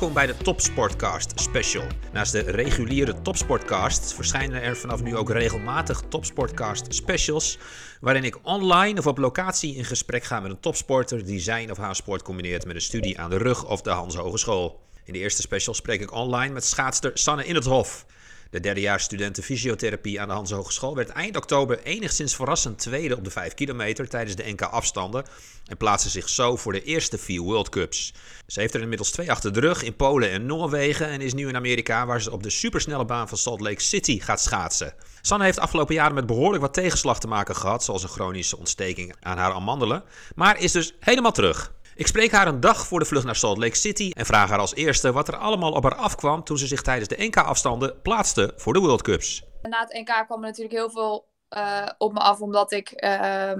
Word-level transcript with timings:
Welkom 0.00 0.18
bij 0.18 0.26
de 0.26 0.44
Topsportcast 0.44 1.40
Special. 1.40 1.84
Naast 2.12 2.32
de 2.32 2.40
reguliere 2.40 3.22
Topsportcast 3.22 4.14
verschijnen 4.14 4.62
er 4.62 4.76
vanaf 4.76 5.02
nu 5.02 5.16
ook 5.16 5.30
regelmatig 5.30 6.02
Topsportcast 6.08 6.94
Specials, 6.94 7.58
waarin 8.00 8.24
ik 8.24 8.38
online 8.42 8.98
of 8.98 9.06
op 9.06 9.18
locatie 9.18 9.74
in 9.74 9.84
gesprek 9.84 10.24
ga 10.24 10.40
met 10.40 10.50
een 10.50 10.60
topsporter 10.60 11.24
die 11.24 11.40
zijn 11.40 11.70
of 11.70 11.76
haar 11.76 11.96
sport 11.96 12.22
combineert 12.22 12.66
met 12.66 12.74
een 12.74 12.80
studie 12.80 13.20
aan 13.20 13.30
de 13.30 13.36
rug 13.36 13.66
of 13.66 13.82
de 13.82 13.90
Hans 13.90 14.14
Hogeschool. 14.14 14.80
In 15.04 15.12
de 15.12 15.18
eerste 15.18 15.42
special 15.42 15.74
spreek 15.74 16.00
ik 16.00 16.12
online 16.12 16.52
met 16.52 16.64
schaatster 16.64 17.10
Sanne 17.14 17.44
in 17.44 17.54
het 17.54 17.64
Hof. 17.64 18.06
De 18.50 18.60
derdejaars 18.60 19.04
studenten 19.04 19.42
fysiotherapie 19.42 20.20
aan 20.20 20.28
de 20.28 20.34
Hans 20.34 20.50
Hogeschool 20.50 20.94
werd 20.94 21.08
eind 21.08 21.36
oktober 21.36 21.82
enigszins 21.82 22.34
verrassend 22.34 22.78
tweede 22.78 23.16
op 23.16 23.24
de 23.24 23.30
5 23.30 23.54
kilometer 23.54 24.08
tijdens 24.08 24.36
de 24.36 24.50
NK 24.50 24.62
afstanden 24.62 25.24
en 25.66 25.76
plaatste 25.76 26.08
zich 26.08 26.28
zo 26.28 26.56
voor 26.56 26.72
de 26.72 26.82
eerste 26.82 27.18
vier 27.18 27.40
World 27.40 27.68
Cups. 27.68 28.14
Ze 28.46 28.60
heeft 28.60 28.74
er 28.74 28.80
inmiddels 28.80 29.10
twee 29.10 29.30
achter 29.30 29.52
de 29.52 29.60
rug 29.60 29.82
in 29.82 29.96
Polen 29.96 30.30
en 30.30 30.46
Noorwegen 30.46 31.06
en 31.06 31.20
is 31.20 31.34
nu 31.34 31.48
in 31.48 31.56
Amerika 31.56 32.06
waar 32.06 32.22
ze 32.22 32.32
op 32.32 32.42
de 32.42 32.50
supersnelle 32.50 33.04
baan 33.04 33.28
van 33.28 33.38
Salt 33.38 33.60
Lake 33.60 33.82
City 33.82 34.20
gaat 34.20 34.40
schaatsen. 34.40 34.94
Sanne 35.20 35.44
heeft 35.44 35.58
afgelopen 35.58 35.94
jaren 35.94 36.14
met 36.14 36.26
behoorlijk 36.26 36.62
wat 36.62 36.74
tegenslag 36.74 37.20
te 37.20 37.28
maken 37.28 37.56
gehad, 37.56 37.84
zoals 37.84 38.02
een 38.02 38.08
chronische 38.08 38.58
ontsteking 38.58 39.14
aan 39.20 39.38
haar 39.38 39.52
amandelen, 39.52 40.02
maar 40.34 40.60
is 40.60 40.72
dus 40.72 40.94
helemaal 41.00 41.32
terug. 41.32 41.72
Ik 42.00 42.06
spreek 42.06 42.32
haar 42.32 42.46
een 42.46 42.60
dag 42.60 42.86
voor 42.86 42.98
de 42.98 43.04
vlucht 43.04 43.24
naar 43.24 43.36
Salt 43.36 43.58
Lake 43.58 43.76
City 43.76 44.10
en 44.14 44.26
vraag 44.26 44.48
haar 44.48 44.58
als 44.58 44.74
eerste 44.74 45.12
wat 45.12 45.28
er 45.28 45.36
allemaal 45.36 45.72
op 45.72 45.82
haar 45.82 45.94
afkwam 45.94 46.44
toen 46.44 46.58
ze 46.58 46.66
zich 46.66 46.82
tijdens 46.82 47.08
de 47.08 47.24
NK-afstanden 47.24 48.02
plaatste 48.02 48.52
voor 48.56 48.72
de 48.72 48.78
World 48.78 49.02
Cups. 49.02 49.44
Na 49.62 49.80
het 49.80 49.92
NK 49.92 50.24
kwam 50.26 50.40
er 50.40 50.46
natuurlijk 50.46 50.74
heel 50.74 50.90
veel 50.90 51.28
uh, 51.50 51.88
op 51.98 52.12
me 52.12 52.18
af, 52.18 52.40
omdat 52.40 52.72
ik 52.72 53.04
uh, 53.04 53.52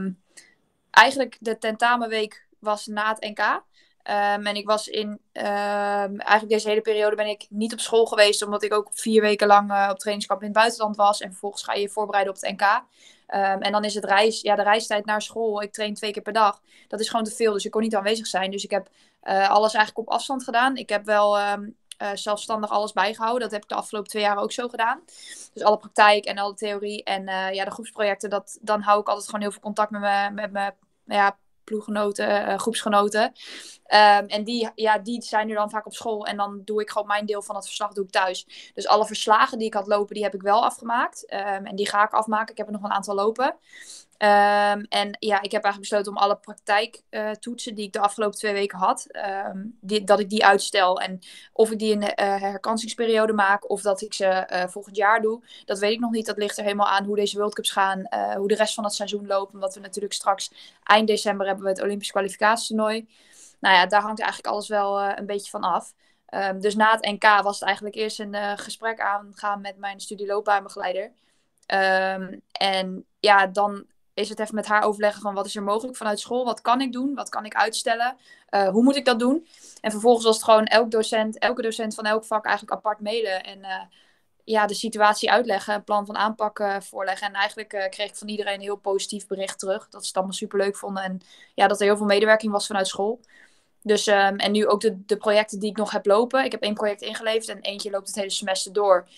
eigenlijk 0.91 1.37
de 1.41 1.59
tentamenweek 1.59 2.47
was 2.59 2.87
na 2.87 3.09
het 3.09 3.21
NK. 3.21 3.41
Um, 3.41 4.47
en 4.47 4.55
ik 4.55 4.67
was 4.67 4.89
in, 4.89 5.21
uh, 5.33 5.45
eigenlijk 5.45 6.49
deze 6.49 6.69
hele 6.69 6.81
periode 6.81 7.17
ben 7.17 7.29
ik 7.29 7.47
niet 7.49 7.73
op 7.73 7.81
school 7.81 8.07
geweest, 8.07 8.45
omdat 8.45 8.63
ik 8.63 8.75
ook 8.75 8.89
vier 8.93 9.21
weken 9.21 9.47
lang 9.47 9.71
uh, 9.71 9.89
op 9.91 9.99
trainingskamp 9.99 10.41
in 10.41 10.49
het 10.49 10.57
buitenland 10.57 10.97
was. 10.97 11.21
En 11.21 11.31
vervolgens 11.31 11.63
ga 11.63 11.73
je 11.73 11.81
je 11.81 11.89
voorbereiden 11.89 12.35
op 12.35 12.41
het 12.41 12.51
NK. 12.51 12.83
Um, 13.35 13.61
en 13.61 13.73
dan 13.73 13.85
is 13.85 13.95
het 13.95 14.05
reis, 14.05 14.41
ja, 14.41 14.55
de 14.55 14.63
reistijd 14.63 15.05
naar 15.05 15.23
school. 15.23 15.63
Ik 15.63 15.73
train 15.73 15.95
twee 15.95 16.13
keer 16.13 16.23
per 16.23 16.33
dag. 16.33 16.61
Dat 16.89 17.01
is 17.01 17.09
gewoon 17.09 17.25
te 17.25 17.31
veel, 17.31 17.53
dus 17.53 17.65
ik 17.65 17.71
kon 17.71 17.83
niet 17.83 17.97
aanwezig 17.97 18.27
zijn. 18.27 18.51
Dus 18.51 18.65
ik 18.65 18.71
heb 18.71 18.89
uh, 19.23 19.51
alles 19.51 19.75
eigenlijk 19.75 20.09
op 20.09 20.15
afstand 20.15 20.45
gedaan. 20.45 20.77
Ik 20.77 20.89
heb 20.89 21.05
wel 21.05 21.41
um, 21.41 21.77
uh, 22.03 22.09
zelfstandig 22.15 22.71
alles 22.71 22.93
bijgehouden. 22.93 23.41
Dat 23.43 23.51
heb 23.51 23.63
ik 23.63 23.69
de 23.69 23.75
afgelopen 23.75 24.11
twee 24.11 24.23
jaar 24.23 24.37
ook 24.37 24.53
zo 24.53 24.69
gedaan. 24.69 25.01
Dus 25.53 25.63
alle 25.63 25.77
praktijk 25.77 26.25
en 26.25 26.39
alle 26.39 26.55
theorie 26.55 27.05
en 27.05 27.29
uh, 27.29 27.53
ja, 27.53 27.65
de 27.65 27.71
groepsprojecten. 27.71 28.31
Dat, 28.31 28.59
dan 28.61 28.81
hou 28.81 29.01
ik 29.01 29.09
altijd 29.09 29.27
gewoon 29.27 29.41
heel 29.41 29.51
veel 29.51 29.61
contact 29.61 29.91
met 29.91 30.01
mijn 30.01 30.35
met 30.35 30.53
me, 30.53 30.73
ja, 31.05 31.39
ploeggenoten, 31.71 32.49
uh, 32.49 32.59
groepsgenoten. 32.59 33.23
Um, 33.23 34.27
en 34.27 34.45
die, 34.45 34.71
ja, 34.75 34.99
die 34.99 35.23
zijn 35.23 35.47
nu 35.47 35.55
dan 35.55 35.71
vaak 35.71 35.87
op 35.87 35.95
school. 35.95 36.27
En 36.27 36.37
dan 36.37 36.63
doe 36.65 36.81
ik 36.81 36.91
gewoon 36.91 37.07
mijn 37.07 37.27
deel 37.27 37.43
van 37.43 37.55
het 37.55 37.65
verslag 37.65 37.93
doe 37.93 38.05
ik 38.05 38.11
thuis. 38.11 38.71
Dus 38.75 38.87
alle 38.87 39.07
verslagen 39.07 39.59
die 39.59 39.67
ik 39.67 39.75
had 39.75 39.87
lopen, 39.87 40.15
die 40.15 40.25
heb 40.25 40.35
ik 40.35 40.43
wel 40.43 40.65
afgemaakt. 40.65 41.33
Um, 41.33 41.67
en 41.67 41.77
die 41.77 41.89
ga 41.89 42.05
ik 42.05 42.13
afmaken. 42.13 42.51
Ik 42.51 42.57
heb 42.57 42.67
er 42.67 42.73
nog 42.73 42.83
een 42.83 42.91
aantal 42.91 43.15
lopen. 43.15 43.57
Um, 44.23 44.87
en 44.89 45.17
ja, 45.19 45.43
ik 45.43 45.53
heb 45.53 45.65
eigenlijk 45.65 45.79
besloten 45.79 46.13
om 46.13 46.19
alle 46.19 46.37
praktijktoetsen 46.37 47.75
die 47.75 47.87
ik 47.87 47.93
de 47.93 48.01
afgelopen 48.01 48.39
twee 48.39 48.53
weken 48.53 48.79
had, 48.79 49.07
die, 49.81 50.05
dat 50.05 50.21
ik 50.21 50.29
die 50.29 50.45
uitstel. 50.45 51.01
En 51.01 51.19
of 51.53 51.71
ik 51.71 51.79
die 51.79 51.93
in 51.93 52.01
de 52.01 52.13
uh, 52.23 52.41
herkansingsperiode 52.41 53.33
maak 53.33 53.71
of 53.71 53.83
dat 53.83 54.01
ik 54.01 54.15
ze 54.15 54.49
uh, 54.53 54.67
volgend 54.67 54.97
jaar 54.97 55.21
doe, 55.21 55.43
dat 55.65 55.79
weet 55.79 55.93
ik 55.93 56.01
nog 56.01 56.11
niet. 56.11 56.27
Dat 56.27 56.37
ligt 56.37 56.57
er 56.59 56.65
helemaal 56.65 56.89
aan 56.89 57.05
hoe 57.05 57.17
deze 57.17 57.37
World 57.37 57.55
Cups 57.55 57.71
gaan, 57.71 58.07
hoe 58.37 58.49
de 58.49 58.55
rest 58.55 58.75
van 58.75 58.85
het 58.85 58.95
seizoen 58.95 59.27
loopt. 59.27 59.53
Omdat 59.53 59.75
we 59.75 59.81
natuurlijk 59.81 60.15
straks 60.15 60.53
eind 60.83 61.07
december 61.07 61.47
hebben 61.47 61.65
we 61.65 61.71
het 61.71 61.83
Olympisch 61.83 62.11
kwalificatietoernooi. 62.11 63.09
Nou 63.61 63.75
ja, 63.75 63.87
daar 63.87 64.03
hangt 64.03 64.21
eigenlijk 64.21 64.53
alles 64.53 64.69
wel 64.69 65.01
een 65.03 65.27
beetje 65.27 65.51
van 65.51 65.63
af. 65.63 65.93
Um, 66.35 66.61
dus 66.61 66.75
na 66.75 66.91
het 66.91 67.05
NK 67.05 67.43
was 67.43 67.59
het 67.59 67.67
eigenlijk 67.67 67.97
eerst 67.97 68.21
een 68.21 68.59
gesprek 68.59 69.01
aangaan 69.01 69.61
met 69.61 69.77
mijn 69.77 70.01
studieloopbaanbegeleider. 70.01 71.13
En 72.53 73.05
ja, 73.21 73.47
dan 73.47 73.87
is 74.15 74.29
het 74.29 74.39
even 74.39 74.55
met 74.55 74.67
haar 74.67 74.83
overleggen 74.83 75.23
van 75.23 75.35
wat 75.35 75.47
is 75.47 75.57
er 75.57 75.63
mogelijk 75.63 75.97
vanuit 75.97 76.21
school, 76.21 76.45
wat 76.45 76.61
kan 76.61 76.81
ik 76.81 76.93
doen, 76.93 77.15
wat 77.15 77.29
kan 77.29 77.45
ik 77.45 77.55
uitstellen, 77.55 78.17
uh, 78.51 78.69
hoe 78.69 78.83
moet 78.83 78.97
ik 78.97 79.05
dat 79.05 79.19
doen. 79.19 79.47
En 79.81 79.91
vervolgens 79.91 80.25
was 80.25 80.35
het 80.35 80.45
gewoon 80.45 80.65
elk 80.65 80.91
docent, 80.91 81.39
elke 81.39 81.63
docent 81.63 81.95
van 81.95 82.05
elk 82.05 82.25
vak 82.25 82.45
eigenlijk 82.45 82.77
apart 82.77 83.01
mailen 83.01 83.45
en 83.45 83.59
uh, 83.59 83.83
ja, 84.45 84.67
de 84.67 84.75
situatie 84.75 85.31
uitleggen, 85.31 85.75
een 85.75 85.85
plan 85.85 86.07
van 86.07 86.17
aanpak 86.17 86.59
uh, 86.59 86.81
voorleggen. 86.81 87.27
En 87.27 87.35
eigenlijk 87.35 87.69
kreeg 87.69 88.09
ik 88.09 88.17
van 88.17 88.29
iedereen 88.29 88.55
een 88.55 88.61
heel 88.61 88.77
positief 88.77 89.27
bericht 89.27 89.59
terug, 89.59 89.89
dat 89.89 90.01
ze 90.01 90.07
het 90.07 90.17
allemaal 90.17 90.35
superleuk 90.35 90.77
vonden 90.77 91.03
en 91.03 91.21
ja, 91.55 91.67
dat 91.67 91.81
er 91.81 91.87
heel 91.87 91.97
veel 91.97 92.07
medewerking 92.07 92.53
was 92.53 92.67
vanuit 92.67 92.87
school. 92.87 93.21
Dus, 93.83 94.07
um, 94.07 94.37
en 94.37 94.53
nu 94.53 94.67
ook 94.67 94.81
de, 94.81 95.05
de 95.05 95.17
projecten 95.17 95.59
die 95.59 95.71
ik 95.71 95.77
nog 95.77 95.91
heb 95.91 96.07
lopen. 96.07 96.45
Ik 96.45 96.53
heb 96.53 96.63
één 96.63 96.75
project 96.75 97.03
ingeleverd 97.03 97.49
en 97.49 97.61
eentje 97.61 97.91
loopt 97.91 98.07
het 98.07 98.17
hele 98.17 98.31
semester 98.31 98.73
door 98.73 99.09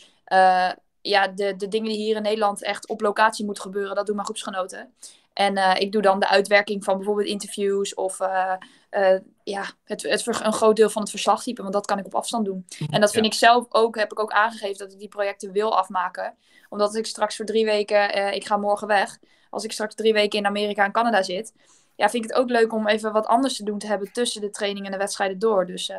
ja, 1.02 1.28
de, 1.28 1.56
de 1.56 1.68
dingen 1.68 1.88
die 1.88 1.98
hier 1.98 2.16
in 2.16 2.22
Nederland 2.22 2.62
echt 2.62 2.88
op 2.88 3.00
locatie 3.00 3.44
moeten 3.44 3.62
gebeuren, 3.62 3.94
dat 3.94 4.06
doen 4.06 4.14
mijn 4.14 4.26
groepsgenoten. 4.26 4.94
En 5.32 5.56
uh, 5.56 5.74
ik 5.78 5.92
doe 5.92 6.02
dan 6.02 6.20
de 6.20 6.28
uitwerking 6.28 6.84
van 6.84 6.96
bijvoorbeeld 6.96 7.28
interviews 7.28 7.94
of 7.94 8.20
uh, 8.20 8.52
uh, 8.90 9.18
ja, 9.44 9.64
het, 9.84 10.02
het, 10.02 10.26
een 10.26 10.52
groot 10.52 10.76
deel 10.76 10.90
van 10.90 11.02
het 11.02 11.10
verslagtype, 11.10 11.62
want 11.62 11.74
dat 11.74 11.86
kan 11.86 11.98
ik 11.98 12.06
op 12.06 12.14
afstand 12.14 12.44
doen. 12.44 12.66
En 12.90 13.00
dat 13.00 13.10
vind 13.10 13.24
ja. 13.24 13.30
ik 13.30 13.36
zelf 13.36 13.66
ook, 13.68 13.96
heb 13.96 14.12
ik 14.12 14.20
ook 14.20 14.32
aangegeven 14.32 14.78
dat 14.78 14.92
ik 14.92 14.98
die 14.98 15.08
projecten 15.08 15.52
wil 15.52 15.76
afmaken. 15.76 16.34
Omdat 16.68 16.96
ik 16.96 17.06
straks 17.06 17.36
voor 17.36 17.44
drie 17.44 17.64
weken, 17.64 18.34
ik 18.34 18.46
ga 18.46 18.56
morgen 18.56 18.86
weg, 18.86 19.18
als 19.50 19.64
ik 19.64 19.72
straks 19.72 19.94
drie 19.94 20.12
weken 20.12 20.38
in 20.38 20.46
Amerika 20.46 20.84
en 20.84 20.92
Canada 20.92 21.22
zit, 21.22 21.52
ja, 21.96 22.08
vind 22.08 22.24
ik 22.24 22.30
het 22.30 22.38
ook 22.38 22.50
leuk 22.50 22.72
om 22.72 22.88
even 22.88 23.12
wat 23.12 23.26
anders 23.26 23.56
te 23.56 23.64
doen 23.64 23.78
te 23.78 23.86
hebben 23.86 24.12
tussen 24.12 24.40
de 24.40 24.50
trainingen 24.50 24.86
en 24.86 24.92
de 24.92 25.04
wedstrijden 25.04 25.38
door. 25.38 25.66
Dus 25.66 25.92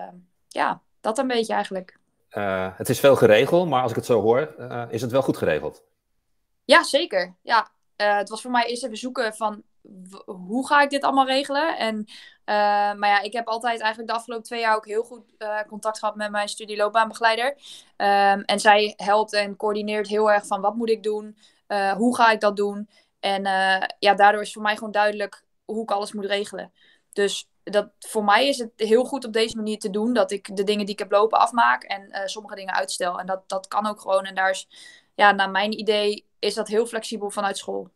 ja, 0.48 0.82
dat 1.02 1.18
een 1.18 1.28
beetje 1.28 1.54
eigenlijk. 1.54 1.98
Uh, 2.38 2.68
het 2.78 2.90
is 2.90 3.00
veel 3.00 3.16
geregeld, 3.16 3.70
maar 3.70 3.82
als 3.82 3.92
ik 3.92 3.96
het 3.96 4.06
zo 4.06 4.22
hoor, 4.22 4.56
uh, 4.60 4.84
is 4.90 5.02
het 5.02 5.12
wel 5.12 5.22
goed 5.22 5.38
geregeld? 5.38 5.84
Ja, 6.66 6.84
zeker. 6.84 7.36
Ja, 7.42 7.72
uh, 7.98 8.18
het 8.18 8.30
was 8.30 8.42
voor 8.42 8.52
mij 8.52 8.66
eerst 8.66 8.84
even 8.84 8.98
zoeken 8.98 9.34
van 9.34 9.64
hoe 10.26 10.68
ga 10.68 10.82
ik 10.82 10.90
dit 10.90 11.04
allemaal 11.04 11.26
regelen. 11.26 11.78
En, 11.78 12.08
maar 13.00 13.08
ja, 13.10 13.22
ik 13.22 13.34
heb 13.34 13.48
altijd 13.48 13.80
eigenlijk 13.80 14.12
de 14.12 14.18
afgelopen 14.18 14.46
twee 14.46 14.60
jaar 14.60 14.76
ook 14.76 14.86
heel 14.86 15.04
goed 15.04 15.24
contact 15.68 16.00
gehad 16.00 16.16
met 16.16 16.32
mijn 16.32 16.50
studieloopbaanbegeleider. 16.50 17.46
Um, 17.98 18.42
en 18.42 18.60
zij 18.60 18.94
helpt 18.96 19.34
en 19.34 19.56
coördineert 19.56 20.08
heel 20.08 20.32
erg 20.32 20.48
van 20.48 20.62
wat 20.62 20.76
moet 20.76 20.90
ik 20.90 21.04
doen, 21.04 21.38
hoe 21.98 22.16
ga 22.16 22.32
ik 22.32 22.40
dat 22.40 22.56
doen. 22.56 22.90
En 23.20 23.44
ja, 24.00 24.14
daardoor 24.16 24.42
is 24.42 24.54
voor 24.54 24.62
mij 24.62 24.76
gewoon 24.76 24.92
duidelijk 24.92 25.44
hoe 25.66 25.84
ik 25.84 25.92
alles 25.92 26.14
moet 26.14 26.26
regelen. 26.26 26.72
Dus 27.14 27.48
dat, 27.64 27.90
voor 28.00 28.24
mij 28.24 28.48
is 28.48 28.58
het 28.58 28.72
heel 28.76 29.04
goed 29.04 29.26
op 29.26 29.34
deze 29.34 29.56
manier 29.56 29.80
te 29.80 29.90
doen. 29.90 30.14
Dat 30.14 30.32
ik 30.32 30.56
de 30.56 30.64
dingen 30.64 30.86
die 30.86 30.94
ik 30.94 31.00
heb 31.00 31.12
lopen 31.12 31.40
afmaak 31.40 31.84
en 31.84 32.08
uh, 32.10 32.26
sommige 32.26 32.56
dingen 32.56 32.74
uitstel. 32.74 33.20
En 33.20 33.26
dat, 33.26 33.44
dat 33.48 33.68
kan 33.68 33.88
ook 33.88 34.02
gewoon. 34.02 34.26
En 34.26 34.36
daar 34.36 34.50
is, 34.50 34.68
ja, 35.16 35.32
naar 35.32 35.50
mijn 35.50 35.80
idee, 35.80 36.26
is 36.40 36.54
dat 36.54 36.68
heel 36.68 36.86
flexibel 36.86 37.30
vanuit 37.30 37.58
school. 37.58 37.90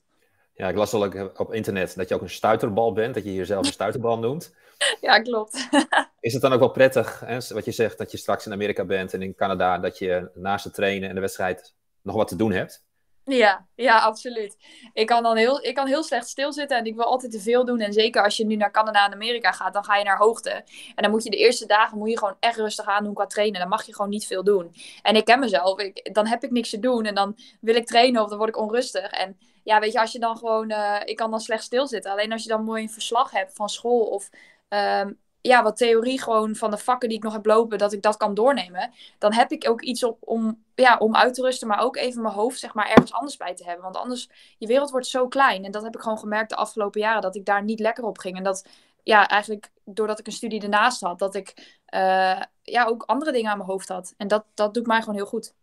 Ja, 0.53 0.69
ik 0.69 0.75
las 0.75 0.93
al 0.93 1.29
op 1.35 1.53
internet 1.53 1.95
dat 1.95 2.09
je 2.09 2.15
ook 2.15 2.21
een 2.21 2.29
stuiterbal 2.29 2.93
bent. 2.93 3.13
Dat 3.13 3.23
je 3.23 3.33
jezelf 3.33 3.65
een 3.65 3.73
stuiterbal 3.81 4.19
noemt. 4.19 4.55
Ja, 5.01 5.19
klopt. 5.19 5.67
is 6.19 6.33
het 6.33 6.41
dan 6.41 6.53
ook 6.53 6.59
wel 6.59 6.71
prettig, 6.71 7.19
hè, 7.19 7.37
wat 7.53 7.65
je 7.65 7.71
zegt, 7.71 7.97
dat 7.97 8.11
je 8.11 8.17
straks 8.17 8.45
in 8.45 8.51
Amerika 8.51 8.85
bent 8.85 9.13
en 9.13 9.21
in 9.21 9.35
Canada, 9.35 9.77
dat 9.77 9.97
je 9.97 10.29
naast 10.33 10.63
het 10.63 10.73
trainen 10.73 11.09
en 11.09 11.15
de 11.15 11.21
wedstrijd 11.21 11.73
nog 12.01 12.15
wat 12.15 12.27
te 12.27 12.35
doen 12.35 12.51
hebt? 12.51 12.85
Ja, 13.29 13.67
ja, 13.75 13.99
absoluut. 13.99 14.57
Ik 14.93 15.07
kan 15.07 15.23
dan 15.23 15.37
heel, 15.37 15.63
ik 15.63 15.75
kan 15.75 15.87
heel 15.87 16.03
slecht 16.03 16.27
stilzitten 16.27 16.77
en 16.77 16.85
ik 16.85 16.95
wil 16.95 17.03
altijd 17.03 17.31
te 17.31 17.39
veel 17.39 17.65
doen. 17.65 17.79
En 17.79 17.93
zeker 17.93 18.23
als 18.23 18.37
je 18.37 18.45
nu 18.45 18.55
naar 18.55 18.71
Canada 18.71 19.05
en 19.05 19.13
Amerika 19.13 19.51
gaat, 19.51 19.73
dan 19.73 19.83
ga 19.83 19.95
je 19.95 20.03
naar 20.03 20.17
hoogte. 20.17 20.51
En 20.95 21.03
dan 21.03 21.11
moet 21.11 21.23
je 21.23 21.29
de 21.29 21.37
eerste 21.37 21.65
dagen 21.65 21.97
moet 21.97 22.09
je 22.09 22.17
gewoon 22.17 22.37
echt 22.39 22.57
rustig 22.57 22.85
aan 22.85 23.03
doen 23.03 23.13
qua 23.13 23.25
trainen. 23.25 23.59
Dan 23.59 23.69
mag 23.69 23.85
je 23.85 23.95
gewoon 23.95 24.09
niet 24.09 24.25
veel 24.25 24.43
doen. 24.43 24.73
En 25.01 25.15
ik 25.15 25.25
ken 25.25 25.39
mezelf. 25.39 25.79
Ik, 25.79 26.13
dan 26.13 26.27
heb 26.27 26.43
ik 26.43 26.51
niks 26.51 26.69
te 26.69 26.79
doen 26.79 27.05
en 27.05 27.15
dan 27.15 27.37
wil 27.61 27.75
ik 27.75 27.85
trainen 27.85 28.21
of 28.21 28.29
dan 28.29 28.37
word 28.37 28.49
ik 28.49 28.57
onrustig. 28.57 29.11
En 29.11 29.37
ja, 29.63 29.79
weet 29.79 29.91
je, 29.91 29.99
als 29.99 30.11
je 30.11 30.19
dan 30.19 30.37
gewoon, 30.37 30.71
uh, 30.71 31.01
ik 31.05 31.15
kan 31.15 31.31
dan 31.31 31.39
slecht 31.39 31.63
stilzitten. 31.63 32.11
Alleen 32.11 32.31
als 32.31 32.43
je 32.43 32.49
dan 32.49 32.63
mooi 32.63 32.83
een 32.83 32.89
verslag 32.89 33.31
hebt 33.31 33.55
van 33.55 33.69
school 33.69 34.05
of 34.05 34.29
um, 34.69 35.19
ja, 35.47 35.63
wat 35.63 35.77
theorie 35.77 36.21
gewoon 36.21 36.55
van 36.55 36.71
de 36.71 36.77
vakken 36.77 37.09
die 37.09 37.17
ik 37.17 37.23
nog 37.23 37.33
heb 37.33 37.45
lopen, 37.45 37.77
dat 37.77 37.93
ik 37.93 38.01
dat 38.01 38.17
kan 38.17 38.33
doornemen. 38.33 38.91
Dan 39.17 39.33
heb 39.33 39.51
ik 39.51 39.69
ook 39.69 39.81
iets 39.81 40.03
op 40.03 40.17
om, 40.19 40.63
ja, 40.75 40.97
om 40.97 41.15
uit 41.15 41.33
te 41.33 41.41
rusten, 41.41 41.67
maar 41.67 41.79
ook 41.79 41.97
even 41.97 42.21
mijn 42.21 42.33
hoofd 42.33 42.59
zeg 42.59 42.73
maar, 42.73 42.89
ergens 42.89 43.13
anders 43.13 43.37
bij 43.37 43.55
te 43.55 43.63
hebben. 43.63 43.83
Want 43.83 43.97
anders, 43.97 44.29
je 44.57 44.67
wereld 44.67 44.89
wordt 44.89 45.07
zo 45.07 45.27
klein. 45.27 45.65
En 45.65 45.71
dat 45.71 45.83
heb 45.83 45.95
ik 45.95 46.01
gewoon 46.01 46.19
gemerkt 46.19 46.49
de 46.49 46.55
afgelopen 46.55 47.01
jaren, 47.01 47.21
dat 47.21 47.35
ik 47.35 47.45
daar 47.45 47.63
niet 47.63 47.79
lekker 47.79 48.03
op 48.03 48.17
ging. 48.17 48.37
En 48.37 48.43
dat, 48.43 48.67
ja, 49.03 49.27
eigenlijk 49.27 49.69
doordat 49.83 50.19
ik 50.19 50.27
een 50.27 50.33
studie 50.33 50.61
ernaast 50.61 51.01
had, 51.01 51.19
dat 51.19 51.35
ik 51.35 51.77
uh, 51.93 52.41
ja, 52.61 52.85
ook 52.85 53.03
andere 53.03 53.31
dingen 53.31 53.51
aan 53.51 53.57
mijn 53.57 53.69
hoofd 53.69 53.87
had. 53.87 54.13
En 54.17 54.27
dat, 54.27 54.45
dat 54.53 54.73
doet 54.73 54.87
mij 54.87 54.99
gewoon 54.99 55.15
heel 55.15 55.25
goed. 55.25 55.53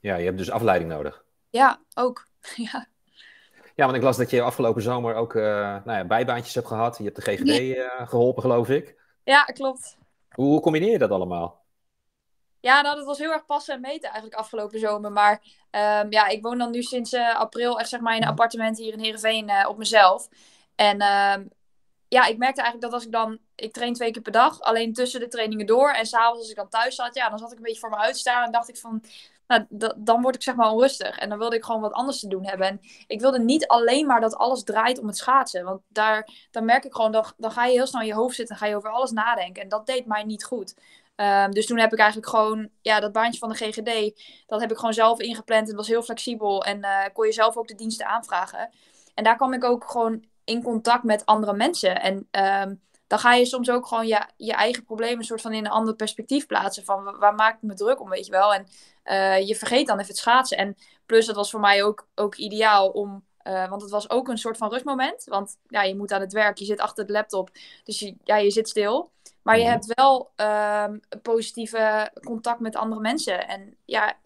Ja, 0.00 0.16
je 0.16 0.24
hebt 0.24 0.38
dus 0.38 0.50
afleiding 0.50 0.90
nodig. 0.90 1.24
Ja, 1.50 1.80
ook. 1.94 2.26
ja. 2.70 2.86
Ja, 3.74 3.84
want 3.84 3.96
ik 3.96 4.02
las 4.02 4.16
dat 4.16 4.30
je 4.30 4.42
afgelopen 4.42 4.82
zomer 4.82 5.14
ook 5.14 5.34
uh, 5.34 5.44
nou 5.84 5.98
ja, 5.98 6.04
bijbaantjes 6.04 6.54
hebt 6.54 6.66
gehad. 6.66 6.98
Je 6.98 7.04
hebt 7.04 7.16
de 7.16 7.22
GGD 7.22 7.60
uh, 7.60 8.08
geholpen, 8.08 8.42
geloof 8.42 8.68
ik. 8.68 8.96
Ja, 9.28 9.44
klopt. 9.44 9.96
Hoe, 10.30 10.60
combineer 10.60 10.90
je 10.90 10.98
dat 10.98 11.10
allemaal? 11.10 11.64
Ja, 12.60 12.80
nou, 12.80 12.96
dat 12.96 13.04
was 13.04 13.18
heel 13.18 13.32
erg 13.32 13.46
passen 13.46 13.74
en 13.74 13.80
meten 13.80 14.10
eigenlijk 14.10 14.40
afgelopen 14.40 14.78
zomer. 14.78 15.12
Maar 15.12 15.32
um, 15.70 16.12
ja, 16.12 16.26
ik 16.26 16.42
woon 16.42 16.58
dan 16.58 16.70
nu 16.70 16.82
sinds 16.82 17.12
uh, 17.12 17.36
april 17.36 17.78
echt 17.80 17.88
zeg 17.88 18.00
maar 18.00 18.16
in 18.16 18.22
een 18.22 18.28
appartement 18.28 18.78
hier 18.78 18.92
in 18.92 18.98
Heerenveen 18.98 19.48
uh, 19.48 19.68
op 19.68 19.76
mezelf. 19.78 20.28
En 20.74 21.02
um, 21.02 21.50
ja, 22.08 22.26
ik 22.26 22.38
merkte 22.38 22.62
eigenlijk 22.62 22.80
dat 22.80 22.92
als 22.92 23.04
ik 23.04 23.12
dan... 23.12 23.38
Ik 23.54 23.72
train 23.72 23.92
twee 23.92 24.10
keer 24.10 24.22
per 24.22 24.32
dag, 24.32 24.60
alleen 24.60 24.92
tussen 24.92 25.20
de 25.20 25.28
trainingen 25.28 25.66
door. 25.66 25.90
En 25.90 26.06
s'avonds 26.06 26.40
als 26.40 26.50
ik 26.50 26.56
dan 26.56 26.68
thuis 26.68 26.94
zat, 26.94 27.14
ja, 27.14 27.28
dan 27.28 27.38
zat 27.38 27.52
ik 27.52 27.56
een 27.56 27.62
beetje 27.62 27.80
voor 27.80 27.90
me 27.90 27.96
uitstaan. 27.96 28.44
En 28.44 28.52
dacht 28.52 28.68
ik 28.68 28.76
van, 28.76 29.04
nou, 29.48 29.92
dan 29.96 30.22
word 30.22 30.34
ik 30.34 30.42
zeg 30.42 30.54
maar 30.54 30.70
onrustig. 30.70 31.18
En 31.18 31.28
dan 31.28 31.38
wilde 31.38 31.56
ik 31.56 31.64
gewoon 31.64 31.80
wat 31.80 31.92
anders 31.92 32.20
te 32.20 32.28
doen 32.28 32.46
hebben. 32.46 32.66
En 32.66 32.80
ik 33.06 33.20
wilde 33.20 33.38
niet 33.38 33.66
alleen 33.66 34.06
maar 34.06 34.20
dat 34.20 34.36
alles 34.36 34.64
draait 34.64 34.98
om 34.98 35.06
het 35.06 35.16
schaatsen. 35.16 35.64
Want 35.64 35.80
daar, 35.88 36.28
dan 36.50 36.64
merk 36.64 36.84
ik 36.84 36.94
gewoon, 36.94 37.12
dan, 37.12 37.24
dan 37.36 37.50
ga 37.50 37.64
je 37.64 37.72
heel 37.72 37.86
snel 37.86 38.00
in 38.00 38.06
je 38.06 38.14
hoofd 38.14 38.36
zitten 38.36 38.54
en 38.54 38.60
ga 38.60 38.68
je 38.68 38.76
over 38.76 38.90
alles 38.90 39.10
nadenken. 39.10 39.62
En 39.62 39.68
dat 39.68 39.86
deed 39.86 40.06
mij 40.06 40.24
niet 40.24 40.44
goed. 40.44 40.74
Um, 41.16 41.50
dus 41.50 41.66
toen 41.66 41.78
heb 41.78 41.92
ik 41.92 41.98
eigenlijk 41.98 42.30
gewoon, 42.30 42.68
ja, 42.80 43.00
dat 43.00 43.12
baantje 43.12 43.38
van 43.38 43.48
de 43.48 43.54
GGD, 43.54 44.20
dat 44.46 44.60
heb 44.60 44.70
ik 44.70 44.76
gewoon 44.76 44.94
zelf 44.94 45.20
ingepland. 45.20 45.66
Het 45.66 45.76
was 45.76 45.88
heel 45.88 46.02
flexibel 46.02 46.64
en 46.64 46.78
uh, 46.78 47.04
kon 47.12 47.26
je 47.26 47.32
zelf 47.32 47.56
ook 47.56 47.68
de 47.68 47.74
diensten 47.74 48.06
aanvragen. 48.06 48.70
En 49.14 49.24
daar 49.24 49.36
kwam 49.36 49.52
ik 49.52 49.64
ook 49.64 49.90
gewoon 49.90 50.24
in 50.44 50.62
contact 50.62 51.02
met 51.02 51.26
andere 51.26 51.52
mensen. 51.52 52.00
En 52.00 52.28
um, 52.60 52.80
dan 53.08 53.18
ga 53.18 53.34
je 53.34 53.44
soms 53.44 53.70
ook 53.70 53.86
gewoon 53.86 54.06
je, 54.06 54.26
je 54.36 54.52
eigen 54.52 54.84
problemen 54.84 55.24
soort 55.24 55.40
van 55.40 55.52
in 55.52 55.64
een 55.64 55.70
ander 55.70 55.94
perspectief 55.94 56.46
plaatsen. 56.46 56.84
Van 56.84 57.16
waar 57.18 57.34
maak 57.34 57.54
ik 57.54 57.62
me 57.62 57.74
druk 57.74 58.00
om, 58.00 58.08
weet 58.08 58.26
je 58.26 58.32
wel. 58.32 58.54
En 58.54 58.66
uh, 59.10 59.46
je 59.46 59.54
vergeet 59.54 59.86
dan 59.86 59.96
even 59.96 60.08
het 60.08 60.18
schaatsen. 60.18 60.56
En 60.56 60.76
plus, 61.06 61.26
dat 61.26 61.36
was 61.36 61.50
voor 61.50 61.60
mij 61.60 61.84
ook, 61.84 62.08
ook 62.14 62.36
ideaal 62.36 62.88
om 62.88 63.26
uh, 63.48 63.68
want 63.68 63.82
het 63.82 63.90
was 63.90 64.10
ook 64.10 64.28
een 64.28 64.38
soort 64.38 64.56
van 64.56 64.70
rustmoment. 64.70 65.24
Want 65.24 65.56
ja, 65.68 65.82
je 65.82 65.96
moet 65.96 66.12
aan 66.12 66.20
het 66.20 66.32
werk, 66.32 66.58
je 66.58 66.64
zit 66.64 66.80
achter 66.80 67.06
de 67.06 67.12
laptop. 67.12 67.50
Dus 67.84 67.98
je, 67.98 68.14
ja, 68.24 68.36
je 68.36 68.50
zit 68.50 68.68
stil. 68.68 69.10
Maar 69.42 69.56
je 69.56 69.62
mhm. 69.62 69.72
hebt 69.72 69.94
wel 69.94 70.30
um, 70.86 71.00
positieve 71.22 72.10
contact 72.20 72.60
met 72.60 72.76
andere 72.76 73.00
mensen. 73.00 73.48
En 73.48 73.76
ja, 73.84 74.18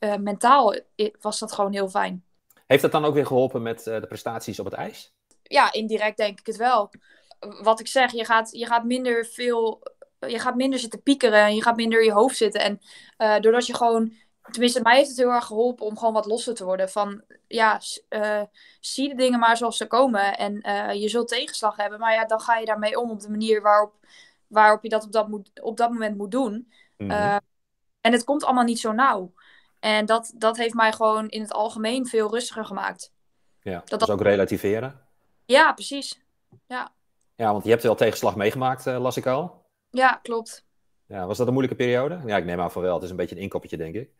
uh, 0.00 0.16
mentaal 0.16 0.74
was 1.20 1.38
dat 1.38 1.52
gewoon 1.52 1.72
heel 1.72 1.88
fijn. 1.88 2.24
Heeft 2.66 2.82
dat 2.82 2.92
dan 2.92 3.04
ook 3.04 3.14
weer 3.14 3.26
geholpen 3.26 3.62
met 3.62 3.84
de 3.84 4.04
prestaties 4.08 4.58
op 4.58 4.64
het 4.64 4.74
ijs? 4.74 5.12
Ja, 5.42 5.72
indirect 5.72 6.16
denk 6.16 6.40
ik 6.40 6.46
het 6.46 6.56
wel. 6.56 6.90
Wat 7.62 7.80
ik 7.80 7.88
zeg, 7.88 8.12
je 8.12 8.24
gaat, 8.24 8.50
je 8.52 8.66
gaat 8.66 8.84
minder 8.84 9.26
veel. 9.26 9.82
Je 10.18 10.38
gaat 10.38 10.56
minder 10.56 10.78
zitten 10.78 11.02
piekeren 11.02 11.44
en 11.44 11.54
je 11.54 11.62
gaat 11.62 11.76
minder 11.76 12.00
in 12.00 12.06
je 12.06 12.12
hoofd 12.12 12.36
zitten. 12.36 12.60
En 12.60 12.80
uh, 13.18 13.40
doordat 13.40 13.66
je 13.66 13.74
gewoon 13.74 14.12
tenminste, 14.50 14.80
mij 14.82 14.96
heeft 14.96 15.08
het 15.08 15.18
heel 15.18 15.30
erg 15.30 15.44
geholpen 15.44 15.86
om 15.86 15.98
gewoon 15.98 16.12
wat 16.14 16.26
losser 16.26 16.54
te 16.54 16.64
worden. 16.64 16.90
Van 16.90 17.22
ja, 17.46 17.80
uh, 18.08 18.42
zie 18.80 19.08
de 19.08 19.14
dingen 19.14 19.38
maar 19.38 19.56
zoals 19.56 19.76
ze 19.76 19.86
komen. 19.86 20.36
En 20.36 20.68
uh, 20.68 20.92
je 20.92 21.08
zult 21.08 21.28
tegenslag 21.28 21.76
hebben, 21.76 21.98
maar 21.98 22.12
ja, 22.12 22.24
dan 22.24 22.40
ga 22.40 22.56
je 22.56 22.66
daarmee 22.66 23.00
om 23.00 23.10
op 23.10 23.20
de 23.20 23.30
manier 23.30 23.62
waarop, 23.62 23.94
waarop 24.46 24.82
je 24.82 24.88
dat 24.88 25.04
op 25.04 25.12
dat, 25.12 25.28
moet, 25.28 25.50
op 25.60 25.76
dat 25.76 25.90
moment 25.90 26.16
moet 26.16 26.30
doen. 26.30 26.52
Mm 26.52 27.10
-hmm. 27.10 27.10
uh, 27.10 27.36
en 28.00 28.12
het 28.12 28.24
komt 28.24 28.44
allemaal 28.44 28.64
niet 28.64 28.80
zo 28.80 28.92
nauw. 28.92 29.32
En 29.80 30.06
dat, 30.06 30.32
dat 30.34 30.56
heeft 30.56 30.74
mij 30.74 30.92
gewoon 30.92 31.28
in 31.28 31.40
het 31.40 31.52
algemeen 31.52 32.06
veel 32.06 32.30
rustiger 32.30 32.64
gemaakt. 32.64 33.12
Ja, 33.60 33.82
dat 33.84 34.00
dus 34.00 34.10
ook 34.10 34.22
relativeren? 34.22 35.00
Ja, 35.44 35.72
precies. 35.72 36.20
Ja. 36.66 36.92
ja, 37.34 37.52
want 37.52 37.64
je 37.64 37.70
hebt 37.70 37.82
wel 37.82 37.94
tegenslag 37.94 38.36
meegemaakt, 38.36 38.84
las 38.84 39.16
ik 39.16 39.26
al. 39.26 39.64
Ja, 39.90 40.12
klopt. 40.22 40.66
Ja, 41.06 41.26
was 41.26 41.36
dat 41.38 41.46
een 41.46 41.52
moeilijke 41.52 41.82
periode? 41.82 42.20
Ja, 42.26 42.36
ik 42.36 42.44
neem 42.44 42.60
aan 42.60 42.70
van 42.70 42.82
wel. 42.82 42.94
Het 42.94 43.02
is 43.02 43.10
een 43.10 43.16
beetje 43.16 43.36
een 43.36 43.42
inkoppertje, 43.42 43.76
denk 43.76 43.94
ik. 43.94 44.10